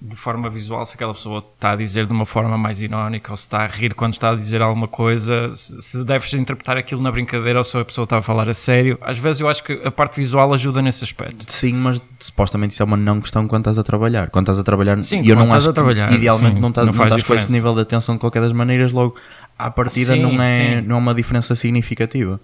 de 0.00 0.16
forma 0.16 0.48
visual 0.48 0.84
se 0.86 0.94
aquela 0.94 1.12
pessoa 1.12 1.44
está 1.54 1.72
a 1.72 1.76
dizer 1.76 2.06
de 2.06 2.12
uma 2.12 2.24
forma 2.24 2.56
mais 2.56 2.80
irónica 2.80 3.30
ou 3.30 3.36
se 3.36 3.42
está 3.42 3.58
a 3.58 3.66
rir 3.66 3.92
quando 3.92 4.14
está 4.14 4.30
a 4.30 4.34
dizer 4.34 4.62
alguma 4.62 4.88
coisa, 4.88 5.52
se 5.54 6.02
deves 6.04 6.32
interpretar 6.32 6.78
aquilo 6.78 7.02
na 7.02 7.12
brincadeira 7.12 7.58
ou 7.58 7.64
se 7.64 7.76
a 7.76 7.84
pessoa 7.84 8.04
está 8.04 8.16
a 8.18 8.22
falar 8.22 8.48
a 8.48 8.54
sério. 8.54 8.98
Às 9.02 9.18
vezes 9.18 9.40
eu 9.40 9.48
acho 9.48 9.62
que 9.62 9.78
a 9.84 9.90
parte 9.90 10.16
visual 10.16 10.54
ajuda 10.54 10.80
nesse 10.80 11.04
aspecto. 11.04 11.44
Sim, 11.52 11.74
mas 11.74 12.00
supostamente 12.18 12.72
isso 12.72 12.82
é 12.82 12.86
uma 12.86 12.96
não 12.96 13.20
questão 13.20 13.46
quando 13.46 13.62
estás 13.62 13.78
a 13.78 13.82
trabalhar. 13.82 14.30
Quando 14.30 14.46
estás 14.46 14.58
a 14.58 14.64
trabalhar, 14.64 15.02
Sim, 15.04 15.26
eu 15.26 15.36
não 15.36 15.44
estás 15.44 15.64
acho 15.64 15.70
a 15.70 15.72
trabalhar, 15.74 16.10
idealmente 16.12 16.54
sim, 16.54 16.60
não 16.60 16.70
estás, 16.70 16.86
não 16.86 16.94
não 16.94 17.04
estás 17.04 17.22
com 17.22 17.34
esse 17.34 17.52
nível 17.52 17.74
de 17.74 17.82
atenção 17.82 18.14
de 18.14 18.20
qualquer 18.20 18.40
das 18.40 18.52
maneiras, 18.52 18.92
logo 18.92 19.16
à 19.58 19.70
partida 19.70 20.14
Sim, 20.14 20.22
não, 20.22 20.42
é, 20.42 20.80
sim. 20.80 20.86
não 20.86 20.96
é 20.96 20.98
uma 20.98 21.14
diferença 21.14 21.54
significativa. 21.54 22.40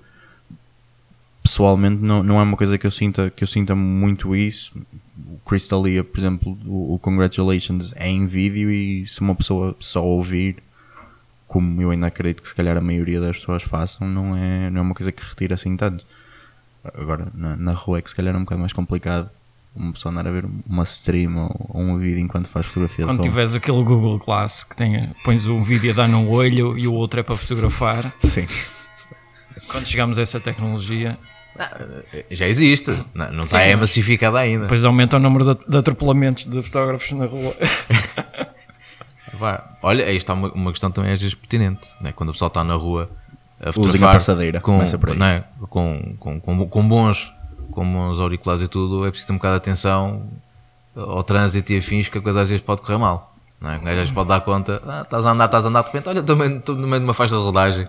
Pessoalmente 1.56 2.02
não, 2.02 2.22
não 2.22 2.38
é 2.38 2.42
uma 2.42 2.54
coisa 2.54 2.76
que 2.76 2.86
eu 2.86 2.90
sinta 2.90 3.30
que 3.30 3.42
eu 3.42 3.48
sinta 3.48 3.74
muito 3.74 4.36
isso. 4.36 4.78
O 5.16 5.38
Crystal 5.48 5.80
Lee, 5.80 6.02
por 6.02 6.18
exemplo, 6.18 6.58
o, 6.66 6.96
o 6.96 6.98
Congratulations 6.98 7.94
é 7.96 8.10
em 8.10 8.26
vídeo 8.26 8.70
e 8.70 9.06
se 9.06 9.22
uma 9.22 9.34
pessoa 9.34 9.74
só 9.80 10.04
ouvir, 10.04 10.56
como 11.46 11.80
eu 11.80 11.90
ainda 11.92 12.08
acredito 12.08 12.42
que 12.42 12.48
se 12.48 12.54
calhar 12.54 12.76
a 12.76 12.80
maioria 12.82 13.22
das 13.22 13.38
pessoas 13.38 13.62
façam, 13.62 14.06
não 14.06 14.36
é, 14.36 14.68
não 14.68 14.80
é 14.80 14.82
uma 14.82 14.94
coisa 14.94 15.10
que 15.10 15.22
retira 15.26 15.54
assim 15.54 15.74
tanto. 15.78 16.04
Agora, 16.92 17.28
na, 17.32 17.56
na 17.56 17.72
rua 17.72 18.00
é 18.00 18.02
que 18.02 18.10
se 18.10 18.14
calhar 18.14 18.34
é 18.34 18.36
um 18.36 18.42
bocado 18.42 18.60
mais 18.60 18.74
complicado 18.74 19.30
uma 19.74 19.94
pessoa 19.94 20.12
andar 20.12 20.26
a 20.26 20.30
ver 20.30 20.44
uma 20.66 20.82
stream 20.82 21.36
ou, 21.38 21.70
ou 21.70 21.80
um 21.80 21.98
vídeo 21.98 22.18
enquanto 22.18 22.48
faz 22.48 22.66
fotografia 22.66 23.06
Quando 23.06 23.22
tiveres 23.22 23.54
aquele 23.54 23.82
Google 23.82 24.18
Glass 24.18 24.62
que 24.62 24.76
tem, 24.76 25.10
pões 25.24 25.46
um 25.46 25.62
vídeo 25.62 25.90
a 25.92 25.94
dar 25.94 26.08
num 26.08 26.28
olho 26.28 26.76
e 26.76 26.86
o 26.86 26.92
outro 26.92 27.20
é 27.20 27.22
para 27.22 27.36
fotografar, 27.36 28.12
Sim. 28.22 28.46
quando 29.68 29.86
chegamos 29.86 30.18
a 30.18 30.22
essa 30.22 30.38
tecnologia, 30.38 31.18
Já 32.30 32.46
existe, 32.46 32.90
não, 33.14 33.32
não 33.32 33.38
está 33.40 33.60
é 33.62 33.72
mas- 33.72 33.80
massificada 33.90 34.38
ainda. 34.38 34.62
Depois 34.64 34.84
aumenta 34.84 35.16
o 35.16 35.20
número 35.20 35.54
de, 35.54 35.64
de 35.68 35.76
atropelamentos 35.76 36.46
de 36.46 36.62
fotógrafos 36.62 37.12
na 37.12 37.26
rua. 37.26 37.54
Vá. 39.38 39.76
Olha, 39.82 40.04
aí 40.06 40.16
está 40.16 40.32
uma, 40.32 40.48
uma 40.52 40.70
questão 40.72 40.90
também 40.90 41.12
às 41.12 41.20
vezes 41.20 41.34
pertinente, 41.34 41.88
né? 42.00 42.12
quando 42.14 42.30
o 42.30 42.32
pessoal 42.32 42.48
está 42.48 42.64
na 42.64 42.74
rua 42.74 43.10
a 43.60 43.68
Usem 43.68 43.68
a 43.68 43.72
fotografar 43.72 44.12
passadeira, 44.14 44.60
com, 44.60 44.72
começa 44.72 44.98
por 44.98 45.10
aí. 45.10 45.18
né? 45.18 45.44
com, 45.68 46.16
com, 46.18 46.40
com, 46.40 46.66
com 46.68 46.88
bons, 46.88 47.32
com 47.70 47.84
bons 47.92 48.18
auriculares 48.20 48.62
e 48.62 48.68
tudo, 48.68 49.04
é 49.06 49.10
preciso 49.10 49.28
ter 49.28 49.32
um 49.34 49.36
bocado 49.36 49.54
de 49.54 49.58
atenção 49.58 50.22
ao 50.96 51.22
trânsito 51.22 51.72
e 51.72 51.78
afins, 51.78 52.08
que 52.08 52.16
a 52.16 52.20
coisa 52.22 52.40
às 52.40 52.48
vezes 52.48 52.64
pode 52.64 52.80
correr 52.82 52.98
mal. 52.98 53.34
Não 53.60 53.70
é? 53.70 53.76
Às 53.76 53.82
vezes 53.82 54.10
pode 54.10 54.28
dar 54.28 54.40
conta, 54.42 54.80
ah, 54.86 55.02
estás 55.02 55.26
a 55.26 55.30
andar, 55.32 55.46
estás 55.46 55.64
a 55.66 55.68
andar, 55.68 55.80
de 55.82 55.86
repente, 55.88 56.08
olha, 56.08 56.20
estou 56.20 56.76
no- 56.76 56.86
meio 56.86 57.00
de 57.00 57.04
uma 57.04 57.14
faixa 57.14 57.36
de 57.36 57.42
rodagem 57.42 57.86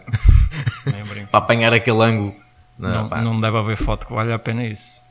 para 1.29 1.37
apanhar 1.39 1.73
aquele 1.73 2.01
ângulo. 2.03 2.33
Não, 2.77 3.09
Não, 3.09 3.23
não 3.23 3.39
deve 3.39 3.57
haver 3.57 3.77
foto 3.77 4.07
que 4.07 4.13
valha 4.13 4.35
a 4.35 4.39
pena 4.39 4.65
isso. 4.65 5.01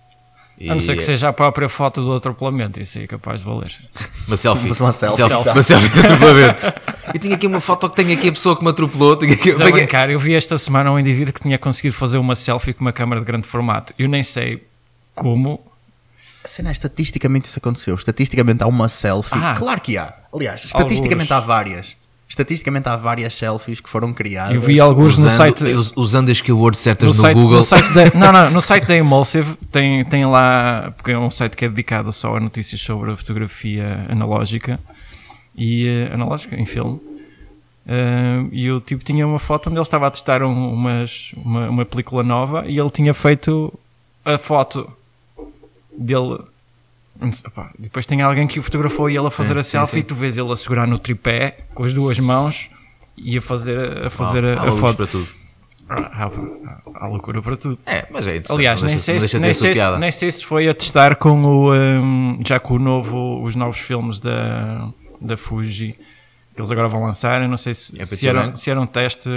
E 0.58 0.70
A 0.70 0.74
não 0.74 0.80
ser 0.80 0.96
que 0.96 1.02
seja 1.02 1.28
a 1.28 1.32
própria 1.34 1.68
foto 1.68 2.02
do 2.02 2.14
atropelamento, 2.14 2.80
isso 2.80 2.96
aí 2.96 3.04
é 3.04 3.06
capaz 3.06 3.40
de 3.40 3.46
valer. 3.46 3.70
Uma 4.26 4.36
selfie. 4.38 4.72
Uma 4.80 4.92
selfie. 4.92 5.22
Uma 5.50 5.62
selfie 5.62 5.88
de 5.90 6.00
atropelamento. 6.00 6.62
E 7.14 7.18
tinha 7.18 7.36
aqui 7.36 7.46
uma 7.46 7.60
foto 7.60 7.90
que 7.90 7.96
tenho 7.96 8.16
aqui 8.16 8.28
a 8.28 8.32
pessoa 8.32 8.56
que 8.56 8.64
me 8.64 8.70
atropelou. 8.70 9.16
Tinha 9.16 9.34
aqui, 9.34 9.52
Mas 9.52 9.60
a 9.60 9.70
brincar, 9.70 10.08
eu 10.08 10.18
vi 10.18 10.34
esta 10.34 10.56
semana 10.56 10.90
um 10.90 10.98
indivíduo 10.98 11.34
que 11.34 11.40
tinha 11.40 11.58
conseguido 11.58 11.94
fazer 11.94 12.16
uma 12.16 12.34
selfie 12.34 12.72
com 12.72 12.80
uma 12.80 12.92
câmera 12.92 13.20
de 13.20 13.26
grande 13.26 13.46
formato. 13.46 13.92
Eu 13.98 14.08
nem 14.08 14.24
sei 14.24 14.66
como. 15.14 15.60
A 16.42 16.48
cena 16.48 16.70
é, 16.70 16.72
estatisticamente 16.72 17.48
isso 17.48 17.58
aconteceu. 17.58 17.94
Estatisticamente 17.94 18.62
há 18.62 18.66
uma 18.66 18.88
selfie. 18.88 19.38
Ah. 19.38 19.54
claro 19.58 19.80
que 19.80 19.98
há. 19.98 20.14
Aliás, 20.32 20.64
estatisticamente 20.64 21.32
Alguns. 21.32 21.44
há 21.44 21.46
várias. 21.46 21.96
Estatisticamente 22.28 22.88
há 22.88 22.96
várias 22.96 23.34
selfies 23.34 23.80
que 23.80 23.88
foram 23.88 24.12
criadas. 24.12 24.54
Eu 24.56 24.60
vi 24.60 24.80
alguns 24.80 25.16
no 25.16 25.26
usando, 25.26 25.36
site. 25.36 25.64
us- 25.66 25.92
usando 25.96 26.28
as 26.30 26.40
keywords 26.40 26.80
certas 26.80 27.08
No 27.08 27.14
no, 27.14 27.20
site, 27.20 27.36
Google. 27.36 27.56
no 27.58 27.62
site 27.62 27.92
da, 27.94 28.04
não, 28.18 28.32
não, 28.32 28.50
no 28.50 28.60
site 28.60 28.84
da 28.84 28.96
Emulsive 28.96 29.54
tem, 29.70 30.04
tem 30.04 30.26
lá, 30.26 30.92
porque 30.96 31.12
é 31.12 31.18
um 31.18 31.30
site 31.30 31.56
que 31.56 31.64
é 31.64 31.68
dedicado 31.68 32.12
só 32.12 32.36
a 32.36 32.40
notícias 32.40 32.80
sobre 32.80 33.12
a 33.12 33.16
fotografia 33.16 34.06
analógica 34.10 34.80
e 35.56 35.86
eh, 35.86 36.10
analógica 36.12 36.56
em 36.56 36.66
filme. 36.66 37.00
Eh, 37.86 38.44
e 38.50 38.70
o 38.72 38.80
tipo 38.80 39.04
tinha 39.04 39.24
uma 39.24 39.38
foto 39.38 39.68
onde 39.70 39.76
ele 39.78 39.82
estava 39.84 40.08
a 40.08 40.10
testar 40.10 40.42
um- 40.42 40.72
umas, 40.74 41.30
uma, 41.36 41.70
uma 41.70 41.84
película 41.84 42.24
nova 42.24 42.64
e 42.66 42.76
ele 42.76 42.90
tinha 42.90 43.14
feito 43.14 43.72
a 44.24 44.36
foto 44.36 44.90
dele. 45.96 46.40
Depois 47.78 48.06
tem 48.06 48.22
alguém 48.22 48.46
que 48.46 48.58
o 48.58 48.62
fotografou 48.62 49.08
e 49.10 49.16
ele 49.16 49.26
a 49.26 49.30
fazer 49.30 49.54
Sim, 49.54 49.58
a 49.60 49.62
sim, 49.62 49.70
selfie 49.70 49.92
sim. 49.92 49.98
e 50.00 50.02
tu 50.02 50.14
vês 50.14 50.36
ele 50.38 50.52
a 50.52 50.56
segurar 50.56 50.86
no 50.86 50.98
tripé 50.98 51.58
com 51.74 51.84
as 51.84 51.92
duas 51.92 52.18
mãos 52.18 52.68
e 53.16 53.36
a 53.38 53.40
fazer, 53.40 54.06
a, 54.06 54.10
fazer 54.10 54.44
Há 54.44 54.54
a, 54.54 54.60
a 54.60 54.64
logos 54.66 54.80
foto. 54.80 54.96
para 54.96 55.06
tudo. 55.06 55.28
Há, 55.88 56.24
há- 56.24 56.80
há 56.96 57.06
loucura 57.06 57.40
para 57.40 57.56
tudo. 57.56 57.78
É, 57.86 58.06
mas 58.10 58.26
é. 58.26 58.42
Aliás, 58.50 58.82
nem 58.82 58.98
sei, 58.98 59.20
se, 59.20 59.38
nem, 59.38 59.54
sei 59.54 59.74
se, 59.74 59.96
nem 59.98 60.10
sei 60.10 60.32
se 60.32 60.44
foi 60.44 60.68
a 60.68 60.74
testar 60.74 61.14
com 61.16 61.40
o. 61.44 61.72
hum, 61.74 62.40
já 62.44 62.58
com 62.58 62.74
o 62.74 62.78
novo, 62.78 63.42
os 63.44 63.54
novos 63.54 63.78
filmes 63.78 64.18
da, 64.18 64.88
da 65.20 65.36
Fuji 65.36 65.96
que 66.54 66.60
eles 66.60 66.72
agora 66.72 66.88
vão 66.88 67.02
lançar. 67.04 67.40
Eu 67.42 67.48
não 67.48 67.56
sei 67.56 67.72
se, 67.74 68.00
É 68.00 68.04
se, 68.04 68.26
era, 68.26 68.56
se 68.56 68.68
era 68.70 68.80
um 68.80 68.86
teste 68.86 69.30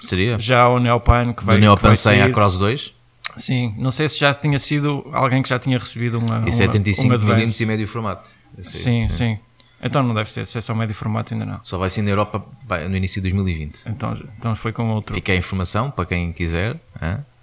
Seria? 0.00 0.38
já 0.38 0.62
ao 0.62 0.78
Neopan 0.80 1.32
que 1.34 1.44
vai, 1.44 1.56
Do 1.56 1.60
que 1.60 1.66
Neopan 1.66 1.88
vai 1.88 1.96
100 1.96 2.12
à 2.14 2.24
sair. 2.24 2.32
Cross 2.32 2.58
2 2.58 2.92
Sim, 3.36 3.74
não 3.76 3.90
sei 3.90 4.08
se 4.08 4.18
já 4.18 4.34
tinha 4.34 4.58
sido 4.58 5.04
alguém 5.12 5.42
que 5.42 5.48
já 5.48 5.58
tinha 5.58 5.78
recebido 5.78 6.18
uma. 6.18 6.36
e 6.36 6.38
uma, 6.40 6.52
75 6.52 7.06
um 7.06 7.10
mm 7.10 7.14
advance. 7.14 7.62
e 7.62 7.66
médio 7.66 7.86
formato. 7.86 8.30
Esse 8.58 8.88
aí, 8.88 9.04
Sim, 9.04 9.10
sim, 9.10 9.38
Então 9.82 10.02
não 10.02 10.14
deve 10.14 10.30
ser, 10.30 10.46
se 10.46 10.58
é 10.58 10.60
só 10.60 10.74
médio 10.74 10.94
formato 10.94 11.34
ainda 11.34 11.44
não. 11.44 11.60
Só 11.62 11.76
vai 11.78 11.90
ser 11.90 12.02
na 12.02 12.10
Europa 12.10 12.44
no 12.88 12.96
início 12.96 13.20
de 13.20 13.28
2020. 13.28 13.84
Então, 13.86 14.14
então 14.38 14.54
foi 14.54 14.72
com 14.72 14.88
outro. 14.90 15.14
Fica 15.14 15.32
a 15.32 15.36
informação 15.36 15.90
para 15.90 16.06
quem 16.06 16.32
quiser. 16.32 16.76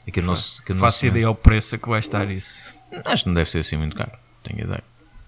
Aqui 0.07 0.19
no 0.21 0.27
nosso, 0.27 0.61
no 0.69 0.75
Faço 0.75 1.05
ideia 1.05 1.27
ao 1.27 1.35
preço 1.35 1.77
que 1.77 1.87
vai 1.87 1.99
estar 1.99 2.29
isso. 2.29 2.73
Acho 3.05 3.23
que 3.23 3.29
não 3.29 3.35
deve 3.35 3.49
ser 3.49 3.59
assim 3.59 3.77
muito 3.77 3.95
caro. 3.95 4.11
Tenho 4.43 4.61
ideia. 4.61 4.83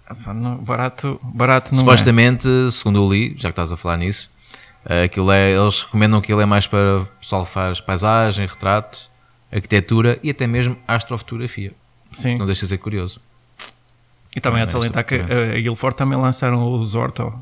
Ah, 0.08 0.14
barato, 0.62 1.20
barato 1.24 1.74
não 1.74 1.82
é. 1.82 1.84
Supostamente, 1.84 2.48
segundo 2.72 3.00
eu 3.00 3.12
li, 3.12 3.30
já 3.38 3.50
que 3.50 3.54
estás 3.54 3.72
a 3.72 3.78
falar 3.78 3.98
nisso, 3.98 4.30
eh, 4.86 5.04
aquilo 5.04 5.32
é, 5.32 5.52
eles 5.52 5.82
recomendam 5.82 6.22
que 6.22 6.32
ele 6.32 6.44
é 6.44 6.46
mais 6.46 6.68
para 6.68 7.02
o 7.02 7.06
pessoal 7.20 7.44
que 7.46 7.52
faz 7.52 7.82
paisagem, 7.82 8.46
retrato, 8.46 9.10
arquitetura 9.56 10.20
e 10.22 10.30
até 10.30 10.46
mesmo 10.48 10.78
astrofotografia. 10.88 11.74
Sim. 12.12 12.38
Não 12.38 12.46
deixa 12.46 12.62
de 12.66 12.70
ser 12.70 12.78
curioso. 12.78 13.20
E 14.36 14.42
também 14.42 14.62
é 14.62 14.66
de 14.66 14.72
salientar 14.72 15.04
que 15.06 15.16
isto- 15.16 15.32
a 15.32 15.60
Guilford 15.62 15.96
também 15.98 16.18
lançaram 16.18 16.72
os 16.74 16.94
Orto, 16.96 17.34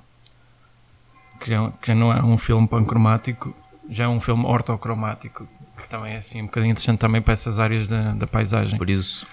que 1.40 1.50
já, 1.50 1.72
que 1.82 1.88
já 1.88 1.96
não 1.96 2.12
é 2.14 2.24
um 2.24 2.38
filme 2.38 2.68
pancromático, 2.68 3.54
já 3.90 4.06
é 4.06 4.08
um 4.08 4.20
filme 4.22 4.46
ortocromático, 4.46 5.48
que 5.78 5.90
também 5.90 6.14
é 6.14 6.18
assim 6.18 6.42
um 6.42 6.46
bocadinho 6.46 6.72
interessante 6.72 7.00
também 7.00 7.22
para 7.22 7.34
essas 7.34 7.60
áreas 7.60 7.88
da, 7.88 8.14
da 8.14 8.28
paisagem. 8.28 8.78
Por 8.78 8.90
isso, 8.90 9.26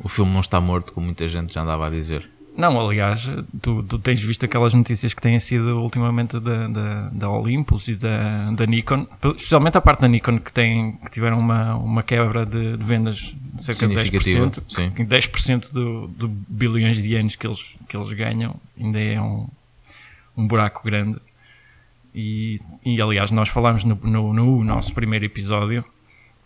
o 0.00 0.08
filme 0.08 0.32
não 0.32 0.40
está 0.40 0.60
morto, 0.60 0.92
como 0.92 1.06
muita 1.06 1.26
gente 1.28 1.52
já 1.54 1.62
andava 1.62 1.86
a 1.86 1.90
dizer. 1.90 2.28
Não, 2.56 2.80
aliás, 2.80 3.28
tu, 3.60 3.82
tu 3.82 3.98
tens 3.98 4.22
visto 4.22 4.44
aquelas 4.44 4.72
notícias 4.74 5.12
que 5.12 5.20
têm 5.20 5.40
sido 5.40 5.80
ultimamente 5.80 6.38
da, 6.38 6.68
da, 6.68 7.08
da 7.10 7.30
Olympus 7.30 7.88
e 7.88 7.96
da, 7.96 8.52
da 8.52 8.64
Nikon, 8.64 9.06
especialmente 9.36 9.76
a 9.76 9.80
parte 9.80 10.00
da 10.02 10.08
Nikon 10.08 10.38
que, 10.38 10.52
tem, 10.52 10.92
que 11.04 11.10
tiveram 11.10 11.40
uma, 11.40 11.74
uma 11.74 12.02
quebra 12.04 12.46
de, 12.46 12.76
de 12.76 12.84
vendas 12.84 13.34
de 13.34 13.62
cerca 13.62 13.88
de 13.88 13.96
Significativa, 13.96 14.46
10%, 14.46 14.62
sim. 14.68 14.90
que 14.90 15.04
10% 15.04 15.72
do, 15.72 16.06
do 16.06 16.28
bilhões 16.28 17.02
de 17.02 17.16
anos 17.16 17.34
que 17.34 17.44
eles, 17.44 17.76
que 17.88 17.96
eles 17.96 18.12
ganham 18.12 18.54
ainda 18.80 19.00
é 19.00 19.20
um, 19.20 19.48
um 20.36 20.46
buraco 20.46 20.82
grande. 20.84 21.18
E, 22.14 22.60
e 22.86 23.00
aliás, 23.02 23.32
nós 23.32 23.48
falámos 23.48 23.82
no, 23.82 23.96
no, 23.96 24.32
no 24.32 24.62
nosso 24.62 24.94
primeiro 24.94 25.24
episódio, 25.24 25.84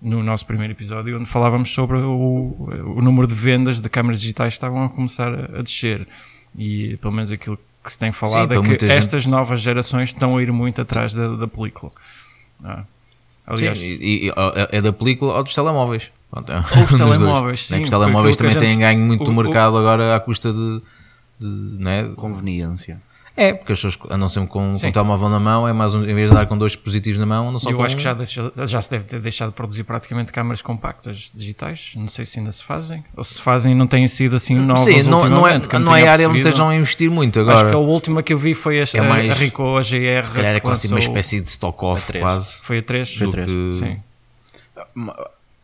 no 0.01 0.23
nosso 0.23 0.47
primeiro 0.47 0.73
episódio, 0.73 1.19
onde 1.19 1.27
falávamos 1.29 1.71
sobre 1.73 1.97
o, 1.99 2.69
o 2.97 3.03
número 3.03 3.27
de 3.27 3.35
vendas 3.35 3.81
de 3.81 3.89
câmaras 3.89 4.21
digitais 4.21 4.55
que 4.55 4.59
estavam 4.59 4.85
a 4.85 4.89
começar 4.89 5.33
a, 5.33 5.59
a 5.59 5.63
descer. 5.63 6.07
E 6.57 6.97
pelo 6.99 7.13
menos 7.13 7.31
aquilo 7.33 7.59
que 7.85 7.93
se 7.93 7.99
tem 7.99 8.13
falado 8.13 8.49
para 8.49 8.59
é 8.59 8.63
que 8.63 8.69
gente- 8.71 8.87
estas 8.91 9.27
novas 9.27 9.61
gerações 9.61 10.11
estão 10.11 10.37
a 10.37 10.43
ir 10.43 10.53
muito 10.53 10.81
atrás 10.81 11.13
da, 11.13 11.37
da 11.37 11.49
película. 11.49 11.91
Ah. 12.65 12.85
Aliás, 13.47 13.79
Sim, 13.79 13.87
e, 14.01 14.29
e- 14.29 14.33
é 14.71 14.81
da 14.81 14.93
película 14.93 15.35
ou 15.35 15.43
dos 15.43 15.55
telemóveis. 15.55 16.11
Pronto, 16.31 16.53
é 16.53 16.57
um 16.57 16.59
Ou 16.59 16.85
os 16.85 16.91
dois. 16.93 16.99
telemóveis, 17.19 17.67
sim, 17.67 17.83
Os 17.83 17.91
telemóveis 17.91 18.37
também 18.37 18.57
a 18.57 18.59
têm 18.61 18.71
gente- 18.73 18.81
ganho 18.81 19.01
muito 19.01 19.23
o- 19.23 19.25
do 19.25 19.31
o- 19.31 19.35
mercado 19.43 19.77
agora 19.79 20.15
à 20.15 20.21
custa 20.21 20.53
de. 20.53 20.83
de 21.41 21.49
né? 21.83 22.11
Conveniência. 22.17 23.01
É, 23.41 23.53
porque 23.55 23.73
as 23.73 23.81
pessoas 23.81 23.97
andam 24.11 24.29
sempre 24.29 24.49
com, 24.51 24.71
com 24.71 24.77
Sim. 24.77 24.89
o 24.89 24.93
telemóvel 24.93 25.29
na 25.29 25.39
mão, 25.39 25.69
é 25.69 25.73
mais 25.73 25.95
um, 25.95 26.03
em 26.03 26.13
vez 26.13 26.29
de 26.29 26.35
dar 26.35 26.47
com 26.49 26.59
dois 26.59 26.73
dispositivos 26.73 27.21
na 27.21 27.25
mão, 27.27 27.47
andam 27.49 27.59
só 27.61 27.71
eu 27.71 27.77
com 27.77 27.85
acho 27.85 27.95
que 27.95 28.01
um. 28.01 28.05
já, 28.05 28.13
deixa- 28.13 28.53
já 28.67 28.83
se 28.83 28.91
deve 28.91 29.05
ter 29.05 29.21
deixado 29.21 29.51
de 29.51 29.55
produzir 29.55 29.85
praticamente 29.85 30.33
câmaras 30.33 30.61
compactas 30.61 31.31
digitais. 31.33 31.93
Não 31.95 32.09
sei 32.09 32.27
se 32.27 32.41
ainda 32.41 32.51
se 32.51 32.65
fazem. 32.65 33.05
Ou 33.17 33.23
se 33.23 33.41
fazem 33.41 33.77
não 33.77 33.87
têm 33.87 34.09
sido 34.09 34.35
assim 34.35 34.57
novas 34.57 34.83
Sim, 34.83 35.05
não, 35.05 35.29
não 35.29 35.47
é, 35.47 35.61
que 35.61 35.79
não 35.79 35.95
é 35.95 36.01
tinha 36.01 36.11
área 36.13 36.29
onde 36.29 36.41
estejam 36.41 36.69
a 36.69 36.75
investir 36.75 37.09
muito 37.11 37.39
Acho 37.39 37.49
agora. 37.51 37.71
que 37.71 37.75
a 37.77 37.79
última 37.79 38.23
que 38.25 38.33
eu 38.33 38.39
vi 38.39 38.55
foi 38.55 38.81
a, 38.81 38.85
É 38.93 39.01
mais- 39.03 39.31
a 39.31 39.35
Ricoh, 39.35 39.77
a 39.77 39.83
GR. 39.83 40.25
Se 40.25 40.33
calhar 40.33 40.53
é 40.53 40.55
que 40.57 40.61
quase 40.63 40.89
uma 40.89 40.97
lançou- 40.97 41.11
espécie 41.13 41.41
de 41.41 41.49
stock-off, 41.49 42.13
quase. 42.19 42.61
Foi 42.63 42.79
a 42.79 42.83
3? 42.83 43.15
Foi 43.15 43.23
a 43.23 43.27
do 43.27 43.31
três. 43.31 43.47
que- 43.49 43.73
Sim. 43.79 43.97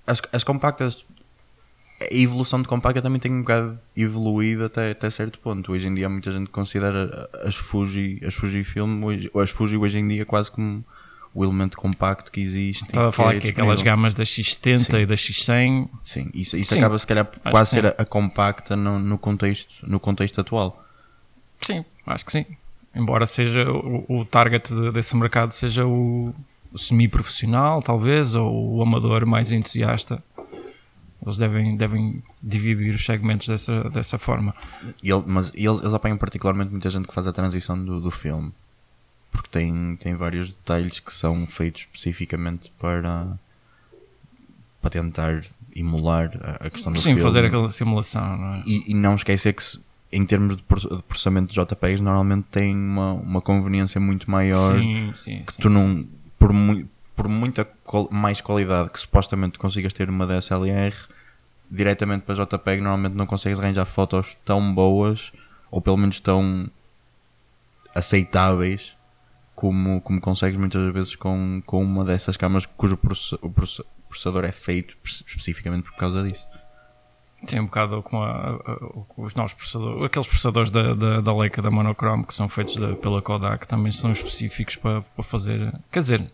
As, 0.07 0.21
as 0.33 0.45
compactas, 0.45 1.05
a 2.11 2.17
evolução 2.17 2.61
de 2.63 2.69
compacta 2.69 3.01
também 3.03 3.21
tem 3.21 3.33
um 3.33 3.41
bocado 3.41 3.79
evoluído 3.97 4.65
até, 4.65 4.91
até 4.91 5.11
certo 5.11 5.39
ponto. 5.39 5.73
Hoje 5.73 5.87
em 5.89 5.95
dia 5.95 6.09
muita 6.09 6.31
gente 6.33 6.51
considera 6.51 7.29
as 7.43 7.55
Fuji, 7.55 8.21
as 8.27 8.35
Fujifilm, 8.35 9.03
hoje, 9.05 9.31
ou 9.33 9.41
as 9.41 9.51
Fuji 9.51 9.77
hoje 9.77 9.99
em 9.99 10.07
dia 10.09 10.25
quase 10.25 10.51
como 10.51 10.85
o 11.35 11.45
elemento 11.45 11.77
compacto 11.77 12.31
que 12.31 12.41
existe. 12.41 12.85
Estava 12.85 13.09
a 13.09 13.11
que 13.11 13.17
falar 13.17 13.35
é 13.35 13.39
que 13.41 13.49
aquelas 13.49 13.83
gamas 13.83 14.15
da 14.15 14.23
X70 14.25 14.79
Sim. 14.79 14.97
e 14.99 15.07
da 15.07 15.15
X100 15.15 15.89
Sim, 16.05 16.31
isso, 16.33 16.57
isso 16.57 16.73
Sim, 16.75 16.79
acaba 16.79 16.99
se 16.99 17.07
calhar 17.07 17.27
que 17.27 17.41
quase 17.51 17.71
ser 17.71 17.87
a, 17.87 17.95
a 17.99 18.05
compacta 18.05 18.77
no, 18.77 18.99
no 18.99 19.19
contexto, 19.19 19.75
no 19.89 19.99
contexto 19.99 20.41
atual. 20.41 20.85
Sim, 21.61 21.85
acho 22.07 22.25
que 22.25 22.33
sim. 22.33 22.47
Embora 22.95 23.27
seja 23.27 23.69
o, 23.69 24.05
o 24.09 24.25
target 24.25 24.73
de- 24.73 24.93
desse 24.93 25.17
mercado 25.17 25.51
seja 25.51 25.85
o, 25.85 26.33
o 26.73 26.79
semi-profissional, 26.79 27.83
talvez, 27.83 28.37
ou 28.37 28.77
o 28.77 28.83
amador 28.83 29.27
mais 29.27 29.51
entusiasta. 29.51 30.23
Eles 31.25 31.39
devem, 31.39 31.77
devem 31.77 32.23
dividir 32.43 32.95
os 32.95 33.05
segmentos 33.05 33.47
dessa, 33.49 33.85
dessa 33.91 34.19
forma. 34.19 34.55
Ele- 35.03 35.23
mas 35.27 35.53
eles, 35.55 35.81
eles 35.81 35.95
apanham 35.95 36.19
particularmente 36.19 36.71
muita 36.71 36.91
gente 36.91 37.09
que 37.09 37.15
faz 37.15 37.27
a 37.27 37.33
transição 37.33 37.83
do, 37.83 38.01
do 38.01 38.11
filme. 38.11 38.53
Porque 39.33 39.49
tem, 39.51 39.97
tem 39.97 40.15
vários 40.15 40.49
detalhes 40.51 41.01
que 41.01 41.13
são 41.13 41.47
feitos 41.47 41.83
especificamente 41.83 42.71
para, 42.79 43.27
para 44.81 44.91
tentar 44.91 45.43
emular 45.75 46.31
a, 46.43 46.67
a 46.67 46.71
questão 46.71 46.93
do 46.93 46.99
Sim, 46.99 47.11
filme. 47.11 47.23
fazer 47.23 47.45
aquela 47.45 47.69
simulação, 47.69 48.37
não 48.37 48.55
é? 48.55 48.63
E, 48.67 48.91
e 48.91 48.95
não 48.95 49.15
esquecer 49.15 49.53
que 49.55 49.65
se- 49.65 49.81
em 50.13 50.25
termos 50.25 50.57
de 50.57 50.63
proce- 50.63 50.89
de 50.89 51.03
processamento 51.03 51.53
de 51.53 51.61
JPEGs 51.61 52.01
normalmente 52.01 52.47
tem 52.51 52.77
uma, 52.77 53.15
uma 53.15 53.41
conveniência 53.41 54.01
muito 54.01 54.31
maior 54.31 54.79
Sim, 54.79 55.11
sim, 55.15 55.43
que 55.45 55.55
sim. 55.55 55.63
tu 55.63 55.69
não 55.69 56.07
por, 56.39 56.53
mui- 56.53 56.87
por 57.17 57.27
muita 57.27 57.65
qual- 57.83 58.09
mais 58.13 58.41
qualidade 58.41 58.91
que 58.91 59.01
supostamente 59.01 59.59
consigas 59.59 59.93
ter 59.93 60.09
uma 60.09 60.27
DSLR 60.27 60.95
diretamente 61.71 62.23
para 62.25 62.35
JPEG 62.45 62.81
normalmente 62.81 63.15
não 63.15 63.27
consegues 63.27 63.59
arranjar 63.59 63.85
fotos 63.85 64.37
tão 64.45 64.75
boas 64.75 65.33
ou 65.71 65.81
pelo 65.81 65.97
menos 65.97 66.21
tão 66.21 66.69
aceitáveis 67.95 68.93
como, 69.55 70.01
como 70.01 70.21
consegues 70.21 70.59
muitas 70.59 70.93
vezes 70.93 71.15
com, 71.17 71.63
com 71.65 71.83
uma 71.83 72.05
dessas 72.05 72.37
câmaras 72.37 72.67
cujo 72.67 72.97
processador 72.97 74.45
é 74.45 74.53
feito 74.53 74.97
espe- 75.05 75.25
especificamente 75.29 75.85
por 75.85 75.95
causa 75.97 76.23
disso. 76.29 76.47
Sim, 77.47 77.61
um 77.61 77.65
bocado 77.67 78.03
como 78.03 78.23
a- 78.23 78.53
a- 78.53 78.79
os 79.17 79.35
novos 79.35 79.53
processadores, 79.55 80.03
aqueles 80.05 80.27
processadores 80.27 80.71
da, 80.71 80.95
da, 80.95 81.21
da 81.21 81.37
Leica, 81.37 81.61
da 81.61 81.71
Monochrome, 81.71 82.25
que 82.27 82.33
são 82.35 82.49
feitos 82.49 82.77
da- 82.77 82.95
pela 82.97 83.21
Kodak, 83.23 83.69
também 83.69 83.93
são 83.93 84.11
específicos 84.11 84.77
para, 84.77 85.03
para 85.03 85.23
fazer. 85.23 85.73
Quer 85.93 86.01
dizer, 86.01 86.33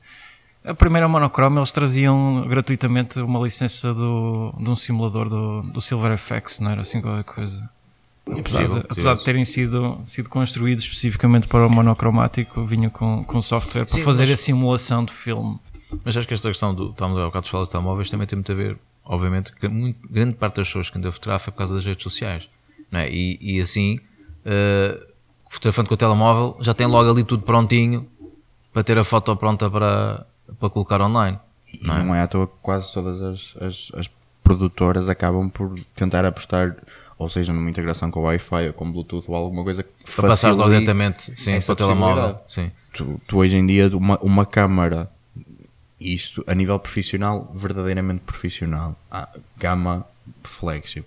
a 0.65 0.75
primeira 0.75 1.09
Monochrome 1.09 1.59
eles 1.59 1.73
traziam 1.73 2.47
gratuitamente 2.47 3.19
uma 3.21 3.41
licença 3.41 3.95
do, 3.95 4.53
de 4.59 4.69
um 4.69 4.77
simulador 4.77 5.29
do, 5.29 5.63
do 5.63 5.81
Silver 5.81 6.17
FX, 6.19 6.61
não 6.61 6.71
era 6.71 6.83
assim 6.83 7.01
qualquer 7.01 7.25
coisa. 7.25 7.69
E 8.29 8.41
apesar, 8.41 8.59
possível, 8.59 8.81
de, 8.81 8.87
apesar 8.91 9.15
de 9.15 9.25
terem 9.25 9.45
sido, 9.45 10.01
sido 10.05 10.29
construídos 10.29 10.85
especificamente 10.85 11.49
para 11.49 11.67
o 11.67 11.71
monocromático, 11.71 12.65
vinha 12.65 12.91
com, 12.91 13.25
com 13.25 13.43
software 13.43 13.85
para 13.87 13.95
Sim, 13.99 14.05
fazer 14.05 14.29
mas- 14.29 14.39
a 14.39 14.43
simulação 14.43 15.05
de 15.05 15.13
filme. 15.13 15.59
Mas 16.05 16.17
acho 16.17 16.29
que 16.29 16.35
esta 16.35 16.49
questão 16.49 16.73
do. 16.73 16.91
Estávamos 16.91 17.21
a 17.21 17.25
bocado 17.27 17.47
de 17.47 17.51
falar 17.51 17.65
de 17.65 17.71
telemóveis 17.71 18.09
também 18.09 18.27
tem 18.27 18.37
muito 18.37 18.53
a 18.53 18.55
ver, 18.55 18.79
obviamente, 19.05 19.53
que 19.53 19.67
muito, 19.67 19.99
grande 20.09 20.37
parte 20.37 20.57
das 20.57 20.69
pessoas 20.69 20.89
que 20.89 20.97
andam 20.99 21.09
a 21.09 21.13
fotografar 21.13 21.49
é 21.49 21.51
por 21.51 21.59
causa 21.59 21.75
das 21.75 21.85
redes 21.85 22.05
sociais. 22.05 22.49
Não 22.93 23.01
é? 23.01 23.11
e, 23.11 23.39
e 23.41 23.61
assim, 23.61 23.99
uh, 24.47 25.01
fotografando 25.49 25.89
com 25.89 25.95
o 25.95 25.97
telemóvel, 25.97 26.57
já 26.61 26.75
tem 26.75 26.87
logo 26.87 27.11
ali 27.11 27.25
tudo 27.25 27.43
prontinho 27.43 28.07
para 28.73 28.85
ter 28.85 28.99
a 28.99 29.05
foto 29.05 29.35
pronta 29.37 29.69
para, 29.69 30.25
para 30.59 30.71
colocar 30.71 31.01
online. 31.01 31.39
Não 31.83 32.05
não 32.05 32.15
é? 32.15 32.19
é, 32.19 32.23
à 32.23 32.27
toa 32.27 32.47
que 32.47 32.55
quase 32.63 32.93
todas 32.93 33.23
as, 33.23 33.55
as, 33.61 33.93
as 33.95 34.11
produtoras 34.43 35.09
acabam 35.09 35.49
por 35.49 35.73
tentar 35.95 36.25
apostar, 36.25 36.77
ou 37.17 37.29
seja, 37.29 37.53
numa 37.53 37.71
integração 37.71 38.11
com 38.11 38.23
Wi-Fi 38.23 38.69
ou 38.69 38.73
com 38.73 38.91
Bluetooth 38.91 39.25
ou 39.29 39.37
alguma 39.37 39.63
coisa 39.63 39.83
que 39.83 39.91
Para 40.17 40.29
passar 40.29 40.55
diretamente 40.55 41.33
sim, 41.41 41.61
para 41.61 41.73
o 41.73 41.77
telemóvel. 41.77 42.39
Sim. 42.49 42.71
Tu, 42.93 43.21
tu 43.27 43.39
hoje 43.39 43.57
em 43.57 43.65
dia, 43.65 43.89
uma, 43.97 44.19
uma 44.19 44.45
câmara, 44.45 45.09
isto 46.01 46.43
a 46.47 46.55
nível 46.55 46.79
profissional, 46.79 47.53
verdadeiramente 47.55 48.23
profissional, 48.23 48.97
ah, 49.11 49.29
gama 49.57 50.05
flagship. 50.43 51.05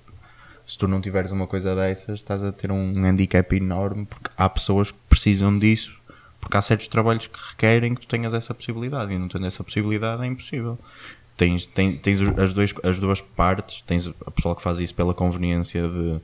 Se 0.65 0.77
tu 0.77 0.87
não 0.87 1.01
tiveres 1.01 1.31
uma 1.31 1.45
coisa 1.45 1.75
dessas, 1.75 2.19
estás 2.19 2.41
a 2.41 2.51
ter 2.51 2.71
um 2.71 2.93
handicap 3.05 3.53
enorme 3.53 4.05
porque 4.05 4.29
há 4.37 4.47
pessoas 4.47 4.91
que 4.91 4.97
precisam 5.09 5.59
disso. 5.59 5.93
Porque 6.43 6.57
há 6.57 6.61
certos 6.61 6.87
trabalhos 6.87 7.25
que 7.25 7.39
requerem 7.49 7.95
que 7.95 8.01
tu 8.01 8.07
tenhas 8.07 8.33
essa 8.33 8.53
possibilidade 8.53 9.13
e 9.13 9.17
não 9.17 9.27
tendo 9.27 9.45
essa 9.45 9.63
possibilidade 9.63 10.23
é 10.23 10.25
impossível. 10.25 10.77
Tens, 11.37 11.65
tens, 11.65 11.99
tens 12.01 12.21
as, 12.37 12.53
dois, 12.53 12.73
as 12.83 12.99
duas 12.99 13.21
partes, 13.21 13.81
tens 13.81 14.07
a 14.25 14.31
pessoa 14.31 14.55
que 14.55 14.61
faz 14.61 14.79
isso 14.79 14.93
pela 14.93 15.13
conveniência 15.13 15.87
de 15.87 16.21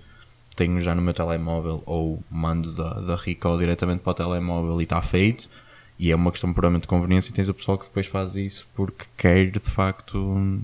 tenho 0.55 0.82
já 0.82 0.93
no 0.93 1.01
meu 1.01 1.13
telemóvel 1.13 1.82
ou 1.86 2.21
mando 2.29 2.73
da, 2.73 2.99
da 2.99 3.15
Ricoh 3.15 3.58
diretamente 3.58 4.01
para 4.01 4.12
o 4.12 4.13
telemóvel 4.13 4.82
e 4.82 4.84
está 4.84 5.01
feito 5.01 5.49
e 5.97 6.12
é 6.12 6.15
uma 6.15 6.32
questão 6.32 6.51
puramente 6.53 6.82
de 6.82 6.88
conveniência 6.89 7.29
e 7.29 7.34
tens 7.34 7.47
o 7.47 7.53
pessoal 7.53 7.77
que 7.77 7.86
depois 7.86 8.08
faz 8.08 8.36
isso 8.36 8.67
porque 8.75 9.05
quer 9.17 9.51
de 9.51 9.60
facto 9.60 10.17
hum, 10.17 10.62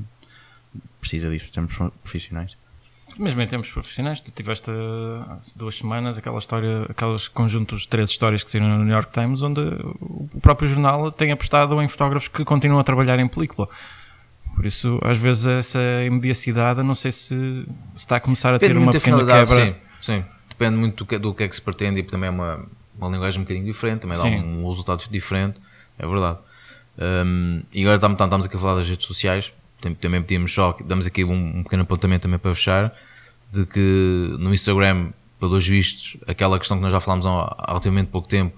precisa 0.99 1.29
disso 1.29 1.45
em 1.47 1.51
termos 1.51 1.77
profissionais 2.03 2.57
Mesmo 3.17 3.41
em 3.41 3.47
termos 3.47 3.71
profissionais, 3.71 4.19
tu 4.19 4.29
tiveste 4.31 4.69
há 4.69 5.37
duas 5.55 5.75
semanas 5.75 6.17
aquela 6.17 6.37
história, 6.37 6.85
aqueles 6.89 7.27
conjuntos 7.27 7.81
de 7.81 7.87
três 7.87 8.09
histórias 8.09 8.43
que 8.43 8.51
saíram 8.51 8.67
no 8.67 8.83
New 8.83 8.93
York 8.93 9.11
Times, 9.11 9.41
onde 9.41 9.61
o 9.61 10.39
próprio 10.41 10.67
jornal 10.67 11.11
tem 11.11 11.31
apostado 11.31 11.81
em 11.81 11.87
fotógrafos 11.87 12.27
que 12.27 12.43
continuam 12.43 12.79
a 12.79 12.83
trabalhar 12.83 13.17
em 13.19 13.27
película. 13.27 13.69
Por 14.53 14.65
isso, 14.65 14.99
às 15.03 15.17
vezes, 15.17 15.45
essa 15.47 15.79
imediacidade, 16.05 16.81
não 16.83 16.95
sei 16.95 17.11
se, 17.11 17.27
se 17.35 17.67
está 17.95 18.17
a 18.17 18.19
começar 18.19 18.53
a 18.53 18.59
ter 18.59 18.67
Depende 18.67 18.79
uma 18.79 18.91
muito 18.91 18.95
da 18.95 18.99
pequena 18.99 19.45
quebra. 19.45 19.65
sim, 19.65 19.75
sim. 20.01 20.25
Depende 20.49 20.77
muito 20.77 21.03
do 21.03 21.05
que, 21.05 21.17
do 21.17 21.33
que 21.33 21.43
é 21.43 21.47
que 21.47 21.55
se 21.55 21.61
pretende 21.61 21.99
e 21.99 22.03
também 22.03 22.27
é 22.27 22.31
uma, 22.31 22.65
uma 22.97 23.09
linguagem 23.09 23.39
um 23.39 23.43
bocadinho 23.43 23.65
diferente, 23.65 24.01
também 24.01 24.17
Sim. 24.17 24.37
dá 24.37 24.45
um, 24.45 24.67
resultado 24.69 25.03
diferente, 25.09 25.59
é 25.99 26.07
verdade. 26.07 26.39
Um, 26.97 27.61
e 27.73 27.81
agora 27.81 27.95
estamos, 27.95 28.19
estamos 28.19 28.45
aqui 28.45 28.55
a 28.55 28.59
falar 28.59 28.75
das 28.75 28.89
redes 28.89 29.05
sociais, 29.05 29.53
também 29.99 30.21
pedimos 30.21 30.53
só, 30.53 30.75
damos 30.85 31.05
aqui 31.05 31.23
um, 31.23 31.59
um 31.59 31.63
pequeno 31.63 31.83
apontamento 31.83 32.23
também 32.23 32.39
para 32.39 32.55
fechar, 32.55 32.95
de 33.59 33.65
que 33.65 34.35
no 34.39 34.53
Instagram, 34.53 35.09
pelos 35.39 35.67
vistos, 35.67 36.17
aquela 36.27 36.57
questão 36.59 36.77
que 36.77 36.83
nós 36.83 36.91
já 36.91 36.99
falámos 36.99 37.25
há 37.25 37.65
relativamente 37.67 38.07
pouco 38.09 38.27
tempo, 38.27 38.55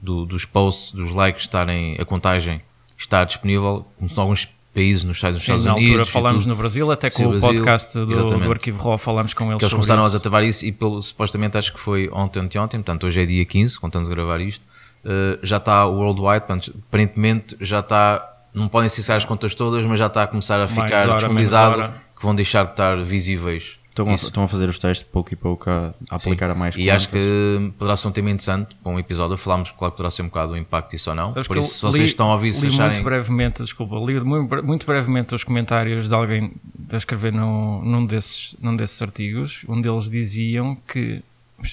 do- 0.00 0.24
dos 0.26 0.44
posts, 0.44 0.92
dos 0.92 1.10
likes 1.10 1.42
estarem, 1.42 1.96
a 2.00 2.04
contagem 2.04 2.60
está 2.96 3.24
disponível, 3.24 3.86
como 3.98 4.10
em 4.10 4.20
alguns 4.20 4.48
países, 4.74 5.02
nos 5.04 5.16
Estados, 5.16 5.36
nos 5.36 5.44
Sim, 5.44 5.52
Estados 5.52 5.64
na 5.64 5.72
Unidos. 5.74 5.90
altura 5.90 6.08
e 6.08 6.12
falámos 6.12 6.46
no 6.46 6.54
Brasil, 6.54 6.90
até 6.92 7.10
com 7.10 7.24
o 7.24 7.28
Brasil, 7.30 7.48
podcast 7.48 7.98
do, 7.98 8.06
do 8.06 8.50
Arquivo 8.52 8.82
Raw 8.82 8.98
falámos 8.98 9.34
com 9.34 9.44
eles 9.46 9.58
que 9.58 9.64
eles 9.64 9.72
começaram 9.74 10.06
isso. 10.06 10.14
a 10.14 10.18
ativar 10.18 10.44
isso 10.44 10.64
e 10.64 10.70
pelo, 10.72 11.02
supostamente 11.02 11.58
acho 11.58 11.72
que 11.72 11.80
foi 11.80 12.08
ontem, 12.12 12.40
ontem, 12.40 12.58
ontem, 12.58 12.76
portanto 12.78 13.04
hoje 13.06 13.22
é 13.22 13.26
dia 13.26 13.44
15, 13.44 13.78
quando 13.80 13.90
estamos 13.90 14.08
a 14.08 14.14
gravar 14.14 14.40
isto, 14.40 14.64
eh, 15.04 15.38
já 15.42 15.56
está 15.56 15.84
worldwide, 15.86 16.46
portanto, 16.46 16.74
aparentemente 16.88 17.56
já 17.60 17.80
está, 17.80 18.24
não 18.54 18.68
podem 18.68 18.86
acessar 18.86 19.16
as 19.16 19.24
contas 19.24 19.52
todas, 19.54 19.84
mas 19.84 19.98
já 19.98 20.06
está 20.06 20.22
a 20.24 20.26
começar 20.28 20.60
a 20.60 20.68
ficar 20.68 21.08
hora, 21.08 21.14
disponibilizado, 21.16 21.92
que 22.16 22.22
vão 22.24 22.34
deixar 22.34 22.64
de 22.64 22.70
estar 22.72 23.02
visíveis. 23.02 23.77
Estão 24.02 24.10
a, 24.12 24.14
estão 24.14 24.44
a 24.44 24.48
fazer 24.48 24.68
os 24.68 24.78
testes 24.78 25.06
pouco 25.10 25.32
e 25.32 25.36
pouco 25.36 25.68
a, 25.70 25.94
a 26.10 26.16
aplicar 26.16 26.50
a 26.50 26.54
mais 26.54 26.74
E 26.76 26.90
acho 26.90 27.08
que 27.08 27.72
poderá 27.78 27.96
ser 27.96 28.08
um 28.08 28.12
tema 28.12 28.30
interessante 28.30 28.74
para 28.82 28.92
um 28.92 28.98
episódio. 28.98 29.36
Falámos, 29.36 29.70
claro, 29.70 29.92
que 29.92 29.96
poderá 29.96 30.10
ser 30.10 30.22
um 30.22 30.26
bocado 30.28 30.52
o 30.52 30.56
impacto 30.56 30.90
disso 30.92 31.10
ou 31.10 31.16
não. 31.16 31.32
Sabes 31.34 31.48
Por 31.48 31.54
que 31.54 31.60
isso, 31.62 31.74
se 31.74 31.82
vocês 31.82 32.00
li- 32.02 32.06
estão 32.06 32.28
a 32.30 32.32
ouvir, 32.32 32.52
se 32.52 32.62
li 32.62 32.68
acharem. 32.68 32.92
muito 32.94 33.04
brevemente, 33.04 33.62
desculpa, 33.62 33.96
li 33.96 34.20
muito, 34.20 34.48
bre- 34.48 34.62
muito 34.62 34.86
brevemente 34.86 35.34
os 35.34 35.44
comentários 35.44 36.08
de 36.08 36.14
alguém 36.14 36.52
a 36.90 36.96
escrever 36.96 37.32
no, 37.32 37.84
num, 37.84 38.06
desses, 38.06 38.56
num 38.60 38.74
desses 38.74 39.00
artigos, 39.02 39.62
onde 39.68 39.88
eles 39.88 40.08
diziam 40.08 40.74
que, 40.74 41.22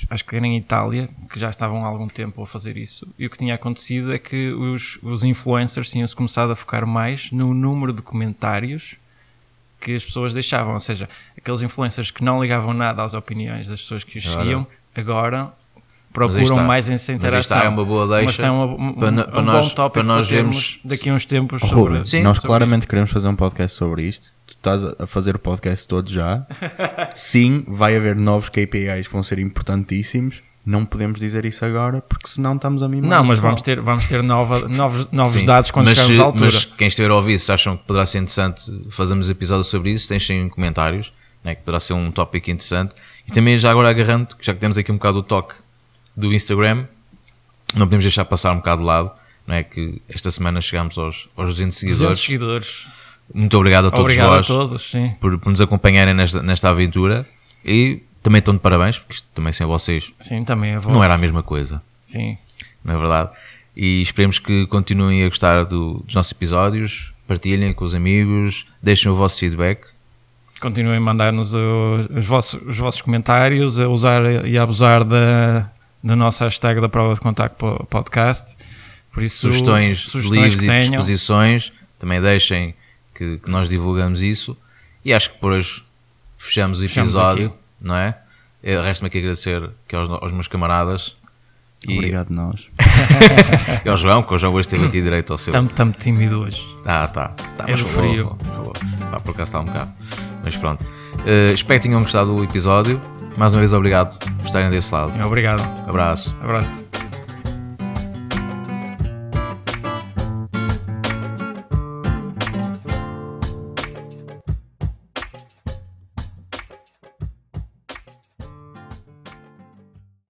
acho 0.10 0.26
que 0.26 0.36
era 0.36 0.46
em 0.46 0.58
Itália, 0.58 1.10
que 1.32 1.40
já 1.40 1.50
estavam 1.50 1.86
há 1.86 1.88
algum 1.88 2.08
tempo 2.10 2.42
a 2.44 2.48
fazer 2.48 2.76
isso, 2.76 3.08
e 3.18 3.26
o 3.26 3.30
que 3.30 3.38
tinha 3.38 3.56
acontecido 3.56 4.14
é 4.14 4.20
que 4.20 4.52
os, 4.52 5.00
os 5.02 5.24
influencers 5.24 5.90
tinham-se 5.90 6.16
começado 6.16 6.52
a 6.52 6.56
focar 6.56 6.86
mais 6.86 7.32
no 7.32 7.54
número 7.54 7.94
de 7.94 8.02
comentários 8.02 8.96
que 9.86 9.96
as 9.96 10.04
pessoas 10.04 10.34
deixavam, 10.34 10.74
ou 10.74 10.80
seja, 10.80 11.08
aqueles 11.38 11.62
influencers 11.62 12.10
que 12.10 12.24
não 12.24 12.42
ligavam 12.42 12.74
nada 12.74 13.04
às 13.04 13.14
opiniões 13.14 13.68
das 13.68 13.82
pessoas 13.82 14.04
que 14.04 14.18
os 14.18 14.26
Agora- 14.28 14.42
seguiam, 14.44 14.68
agora 14.96 15.44
Mas 15.44 15.54
procuram 16.12 16.42
está. 16.42 16.64
mais 16.64 16.90
essa 16.90 17.12
Mas 17.12 17.22
interação. 17.24 17.58
está, 17.58 17.66
é 17.66 17.70
uma 17.70 17.86
boa 17.86 18.08
deixa 18.08 18.26
Mas 18.26 18.38
tem 18.38 18.50
uma, 18.50 18.66
um, 18.66 18.94
para 18.94 19.10
um 19.12 19.16
para 19.16 19.32
bom 19.32 19.42
nós- 19.44 19.74
tópico 19.76 19.94
para 19.94 20.04
nós 20.04 20.28
vermos- 20.28 20.80
daqui 20.84 21.10
a 21.10 21.14
uns 21.14 21.24
tempos 21.26 21.62
sobre, 21.62 22.04
Sim, 22.08 22.24
nós 22.24 22.38
sobre 22.38 22.48
claramente 22.48 22.80
isto. 22.80 22.90
queremos 22.90 23.12
fazer 23.12 23.28
um 23.28 23.36
podcast 23.36 23.78
sobre 23.78 24.02
isto. 24.04 24.34
Tu 24.48 24.54
estás 24.54 24.84
a 24.84 24.96
a 25.04 25.08
fazer 25.08 25.36
o 25.36 25.40
podcast 25.40 25.88
todo 25.88 26.10
já. 26.10 26.46
Sim, 27.14 27.64
vai 27.68 27.96
haver 27.96 28.16
novos 28.16 28.50
KPIs 28.50 29.06
que 29.08 29.14
vão 29.14 29.22
ser 29.24 29.38
importantíssimos. 29.38 30.42
Não 30.66 30.84
podemos 30.84 31.20
dizer 31.20 31.46
isso 31.46 31.64
agora 31.64 32.02
porque 32.02 32.28
senão 32.28 32.56
estamos 32.56 32.82
a 32.82 32.90
mimar. 32.90 33.08
Não, 33.08 33.24
mas 33.24 33.38
vamos 33.38 33.62
ter, 33.62 33.80
vamos 33.80 34.06
ter 34.08 34.24
nova, 34.24 34.68
novos, 34.68 35.08
novos 35.12 35.40
Sim. 35.40 35.46
dados 35.46 35.70
quando 35.70 35.88
mas, 35.88 35.98
chegarmos 35.98 36.20
à 36.20 36.24
altura. 36.24 36.52
Mas 36.52 36.66
quem 36.66 36.88
estiver 36.88 37.12
a 37.12 37.16
ouvir, 37.16 37.40
se 37.40 37.52
acham 37.52 37.78
que 37.78 37.84
poderá 37.84 38.04
ser 38.06 38.18
interessante 38.18 38.72
fazermos 38.90 39.30
episódio 39.30 39.64
sobre 39.64 39.92
isso, 39.92 40.10
deixem 40.10 40.50
comentários, 40.50 41.14
né, 41.44 41.54
que 41.54 41.62
poderá 41.62 41.80
ser 41.80 41.94
um 41.94 42.12
tópico 42.12 42.50
interessante. 42.50 42.96
E 43.28 43.32
também, 43.32 43.56
já 43.60 43.70
agora 43.70 43.90
agarrando, 43.90 44.36
que 44.36 44.44
já 44.44 44.54
que 44.56 44.60
temos 44.60 44.76
aqui 44.78 44.92
um 44.92 44.96
bocado 44.96 45.20
o 45.20 45.24
toque 45.24 45.54
do 46.18 46.34
Instagram, 46.34 46.86
não 47.76 47.86
podemos 47.86 48.04
deixar 48.04 48.26
passar 48.26 48.52
um 48.52 48.58
bocado 48.58 48.82
de 48.82 48.88
lado, 48.88 49.12
não 49.46 49.54
é? 49.54 49.64
Que 49.64 50.02
esta 50.10 50.32
semana 50.32 50.62
chegámos 50.62 50.98
aos, 50.98 51.28
aos 51.38 51.50
200 51.50 51.56
200 51.56 51.80
seguidores. 51.80 52.20
seguidores. 52.20 52.88
Muito 53.34 53.56
obrigado 53.58 53.88
a 53.88 53.92
todos 53.92 54.06
Obrigado 54.06 54.30
vós 54.30 54.50
a 54.50 54.54
todos, 54.54 54.92
sim. 54.92 55.16
por, 55.20 55.38
por 55.40 55.50
nos 55.50 55.62
acompanharem 55.62 56.14
nesta, 56.14 56.42
nesta 56.42 56.70
aventura. 56.70 57.26
E 57.64 58.02
também 58.26 58.40
estão 58.40 58.54
de 58.54 58.60
parabéns, 58.60 58.98
porque 59.00 59.14
isto 59.14 59.28
também 59.34 59.54
sem 59.54 59.66
vocês 59.68 60.12
Sim, 60.20 60.44
também 60.44 60.76
a 60.76 60.80
voz. 60.80 60.94
não 60.94 61.04
era 61.04 61.14
a 61.14 61.18
mesma 61.18 61.42
coisa 61.44 61.82
Sim. 62.04 62.38
não 62.84 62.96
é 62.96 62.98
verdade? 62.98 63.30
E 63.78 64.02
esperemos 64.02 64.40
que 64.40 64.66
continuem 64.68 65.24
a 65.24 65.28
gostar 65.30 65.64
do- 65.66 66.02
dos 66.06 66.16
nossos 66.16 66.32
episódios, 66.32 67.14
partilhem 67.28 67.74
com 67.74 67.86
os 67.86 67.94
amigos, 67.94 68.66
deixem 68.82 69.12
o 69.12 69.16
vosso 69.16 69.40
feedback. 69.40 69.86
Continuem 70.62 70.98
a 70.98 71.02
mandar-nos 71.02 71.54
os 71.54 72.26
vossos, 72.26 72.60
os 72.66 72.78
vossos 72.78 73.02
comentários, 73.02 73.80
a 73.80 73.88
usar 73.90 74.24
e 74.48 74.58
a 74.58 74.64
abusar 74.64 75.04
da, 75.04 75.70
da 76.04 76.16
nossa 76.16 76.46
hashtag 76.46 76.80
da 76.80 76.88
prova 76.90 77.14
de 77.14 77.20
contacto 77.20 77.58
po- 77.58 77.86
podcast. 77.88 78.56
Por 79.12 79.22
isso, 79.24 79.40
Sugestões, 79.42 80.00
sugestões 80.08 80.54
e 80.56 80.58
tenham. 80.60 80.80
disposições, 80.92 81.74
também 82.00 82.22
deixem 82.22 82.74
que, 83.14 83.38
que 83.40 83.50
nós 83.52 83.68
divulgamos 83.70 84.22
isso. 84.22 84.58
E 85.04 85.14
acho 85.14 85.32
que 85.34 85.38
por 85.40 85.52
hoje 85.52 85.84
fechamos 86.38 86.80
o 86.80 86.82
Fechamos 86.88 87.12
episódio, 87.12 87.48
aqui. 87.48 87.56
Não 87.80 87.96
é? 87.96 88.18
Eh, 88.64 88.80
Resta-me 88.82 89.08
aqui 89.08 89.20
agradecer 89.20 89.70
que 89.88 89.96
aos, 89.96 90.10
aos 90.10 90.32
meus 90.32 90.48
camaradas 90.48 91.16
e, 91.88 91.98
Obrigado, 91.98 92.30
nós. 92.32 92.68
e 93.86 93.90
ao 93.90 93.96
João, 93.98 94.24
que 94.24 94.34
eu 94.34 94.40
já 94.40 94.50
hoje 94.50 94.62
esteve 94.62 94.86
aqui 94.86 95.02
direito 95.02 95.32
ao 95.32 95.38
seu. 95.38 95.54
Estamos 95.64 95.98
tímido 95.98 96.42
hoje. 96.42 96.66
Ah, 96.86 97.08
tá. 97.08 97.30
tá 97.58 97.66
É 97.68 97.78
falou, 97.78 97.94
frio. 97.94 98.38
falou. 98.44 98.74
Pá, 99.12 99.20
por 99.20 99.32
acaso 99.32 99.50
está 99.50 99.60
um 99.60 99.66
bocado. 99.66 99.92
Mas 100.44 100.56
pronto. 100.58 100.84
Eh, 101.26 101.52
espero 101.54 101.80
que 101.80 101.88
tenham 101.88 102.02
gostado 102.02 102.36
do 102.36 102.44
episódio. 102.44 103.00
Mais 103.38 103.54
uma 103.54 103.60
vez, 103.60 103.74
obrigado 103.74 104.18
por 104.38 104.46
estarem 104.46 104.70
desse 104.72 104.92
lado. 104.94 105.12
Obrigado. 105.24 105.62
Abraço. 105.88 106.36
Abraço. 106.42 106.90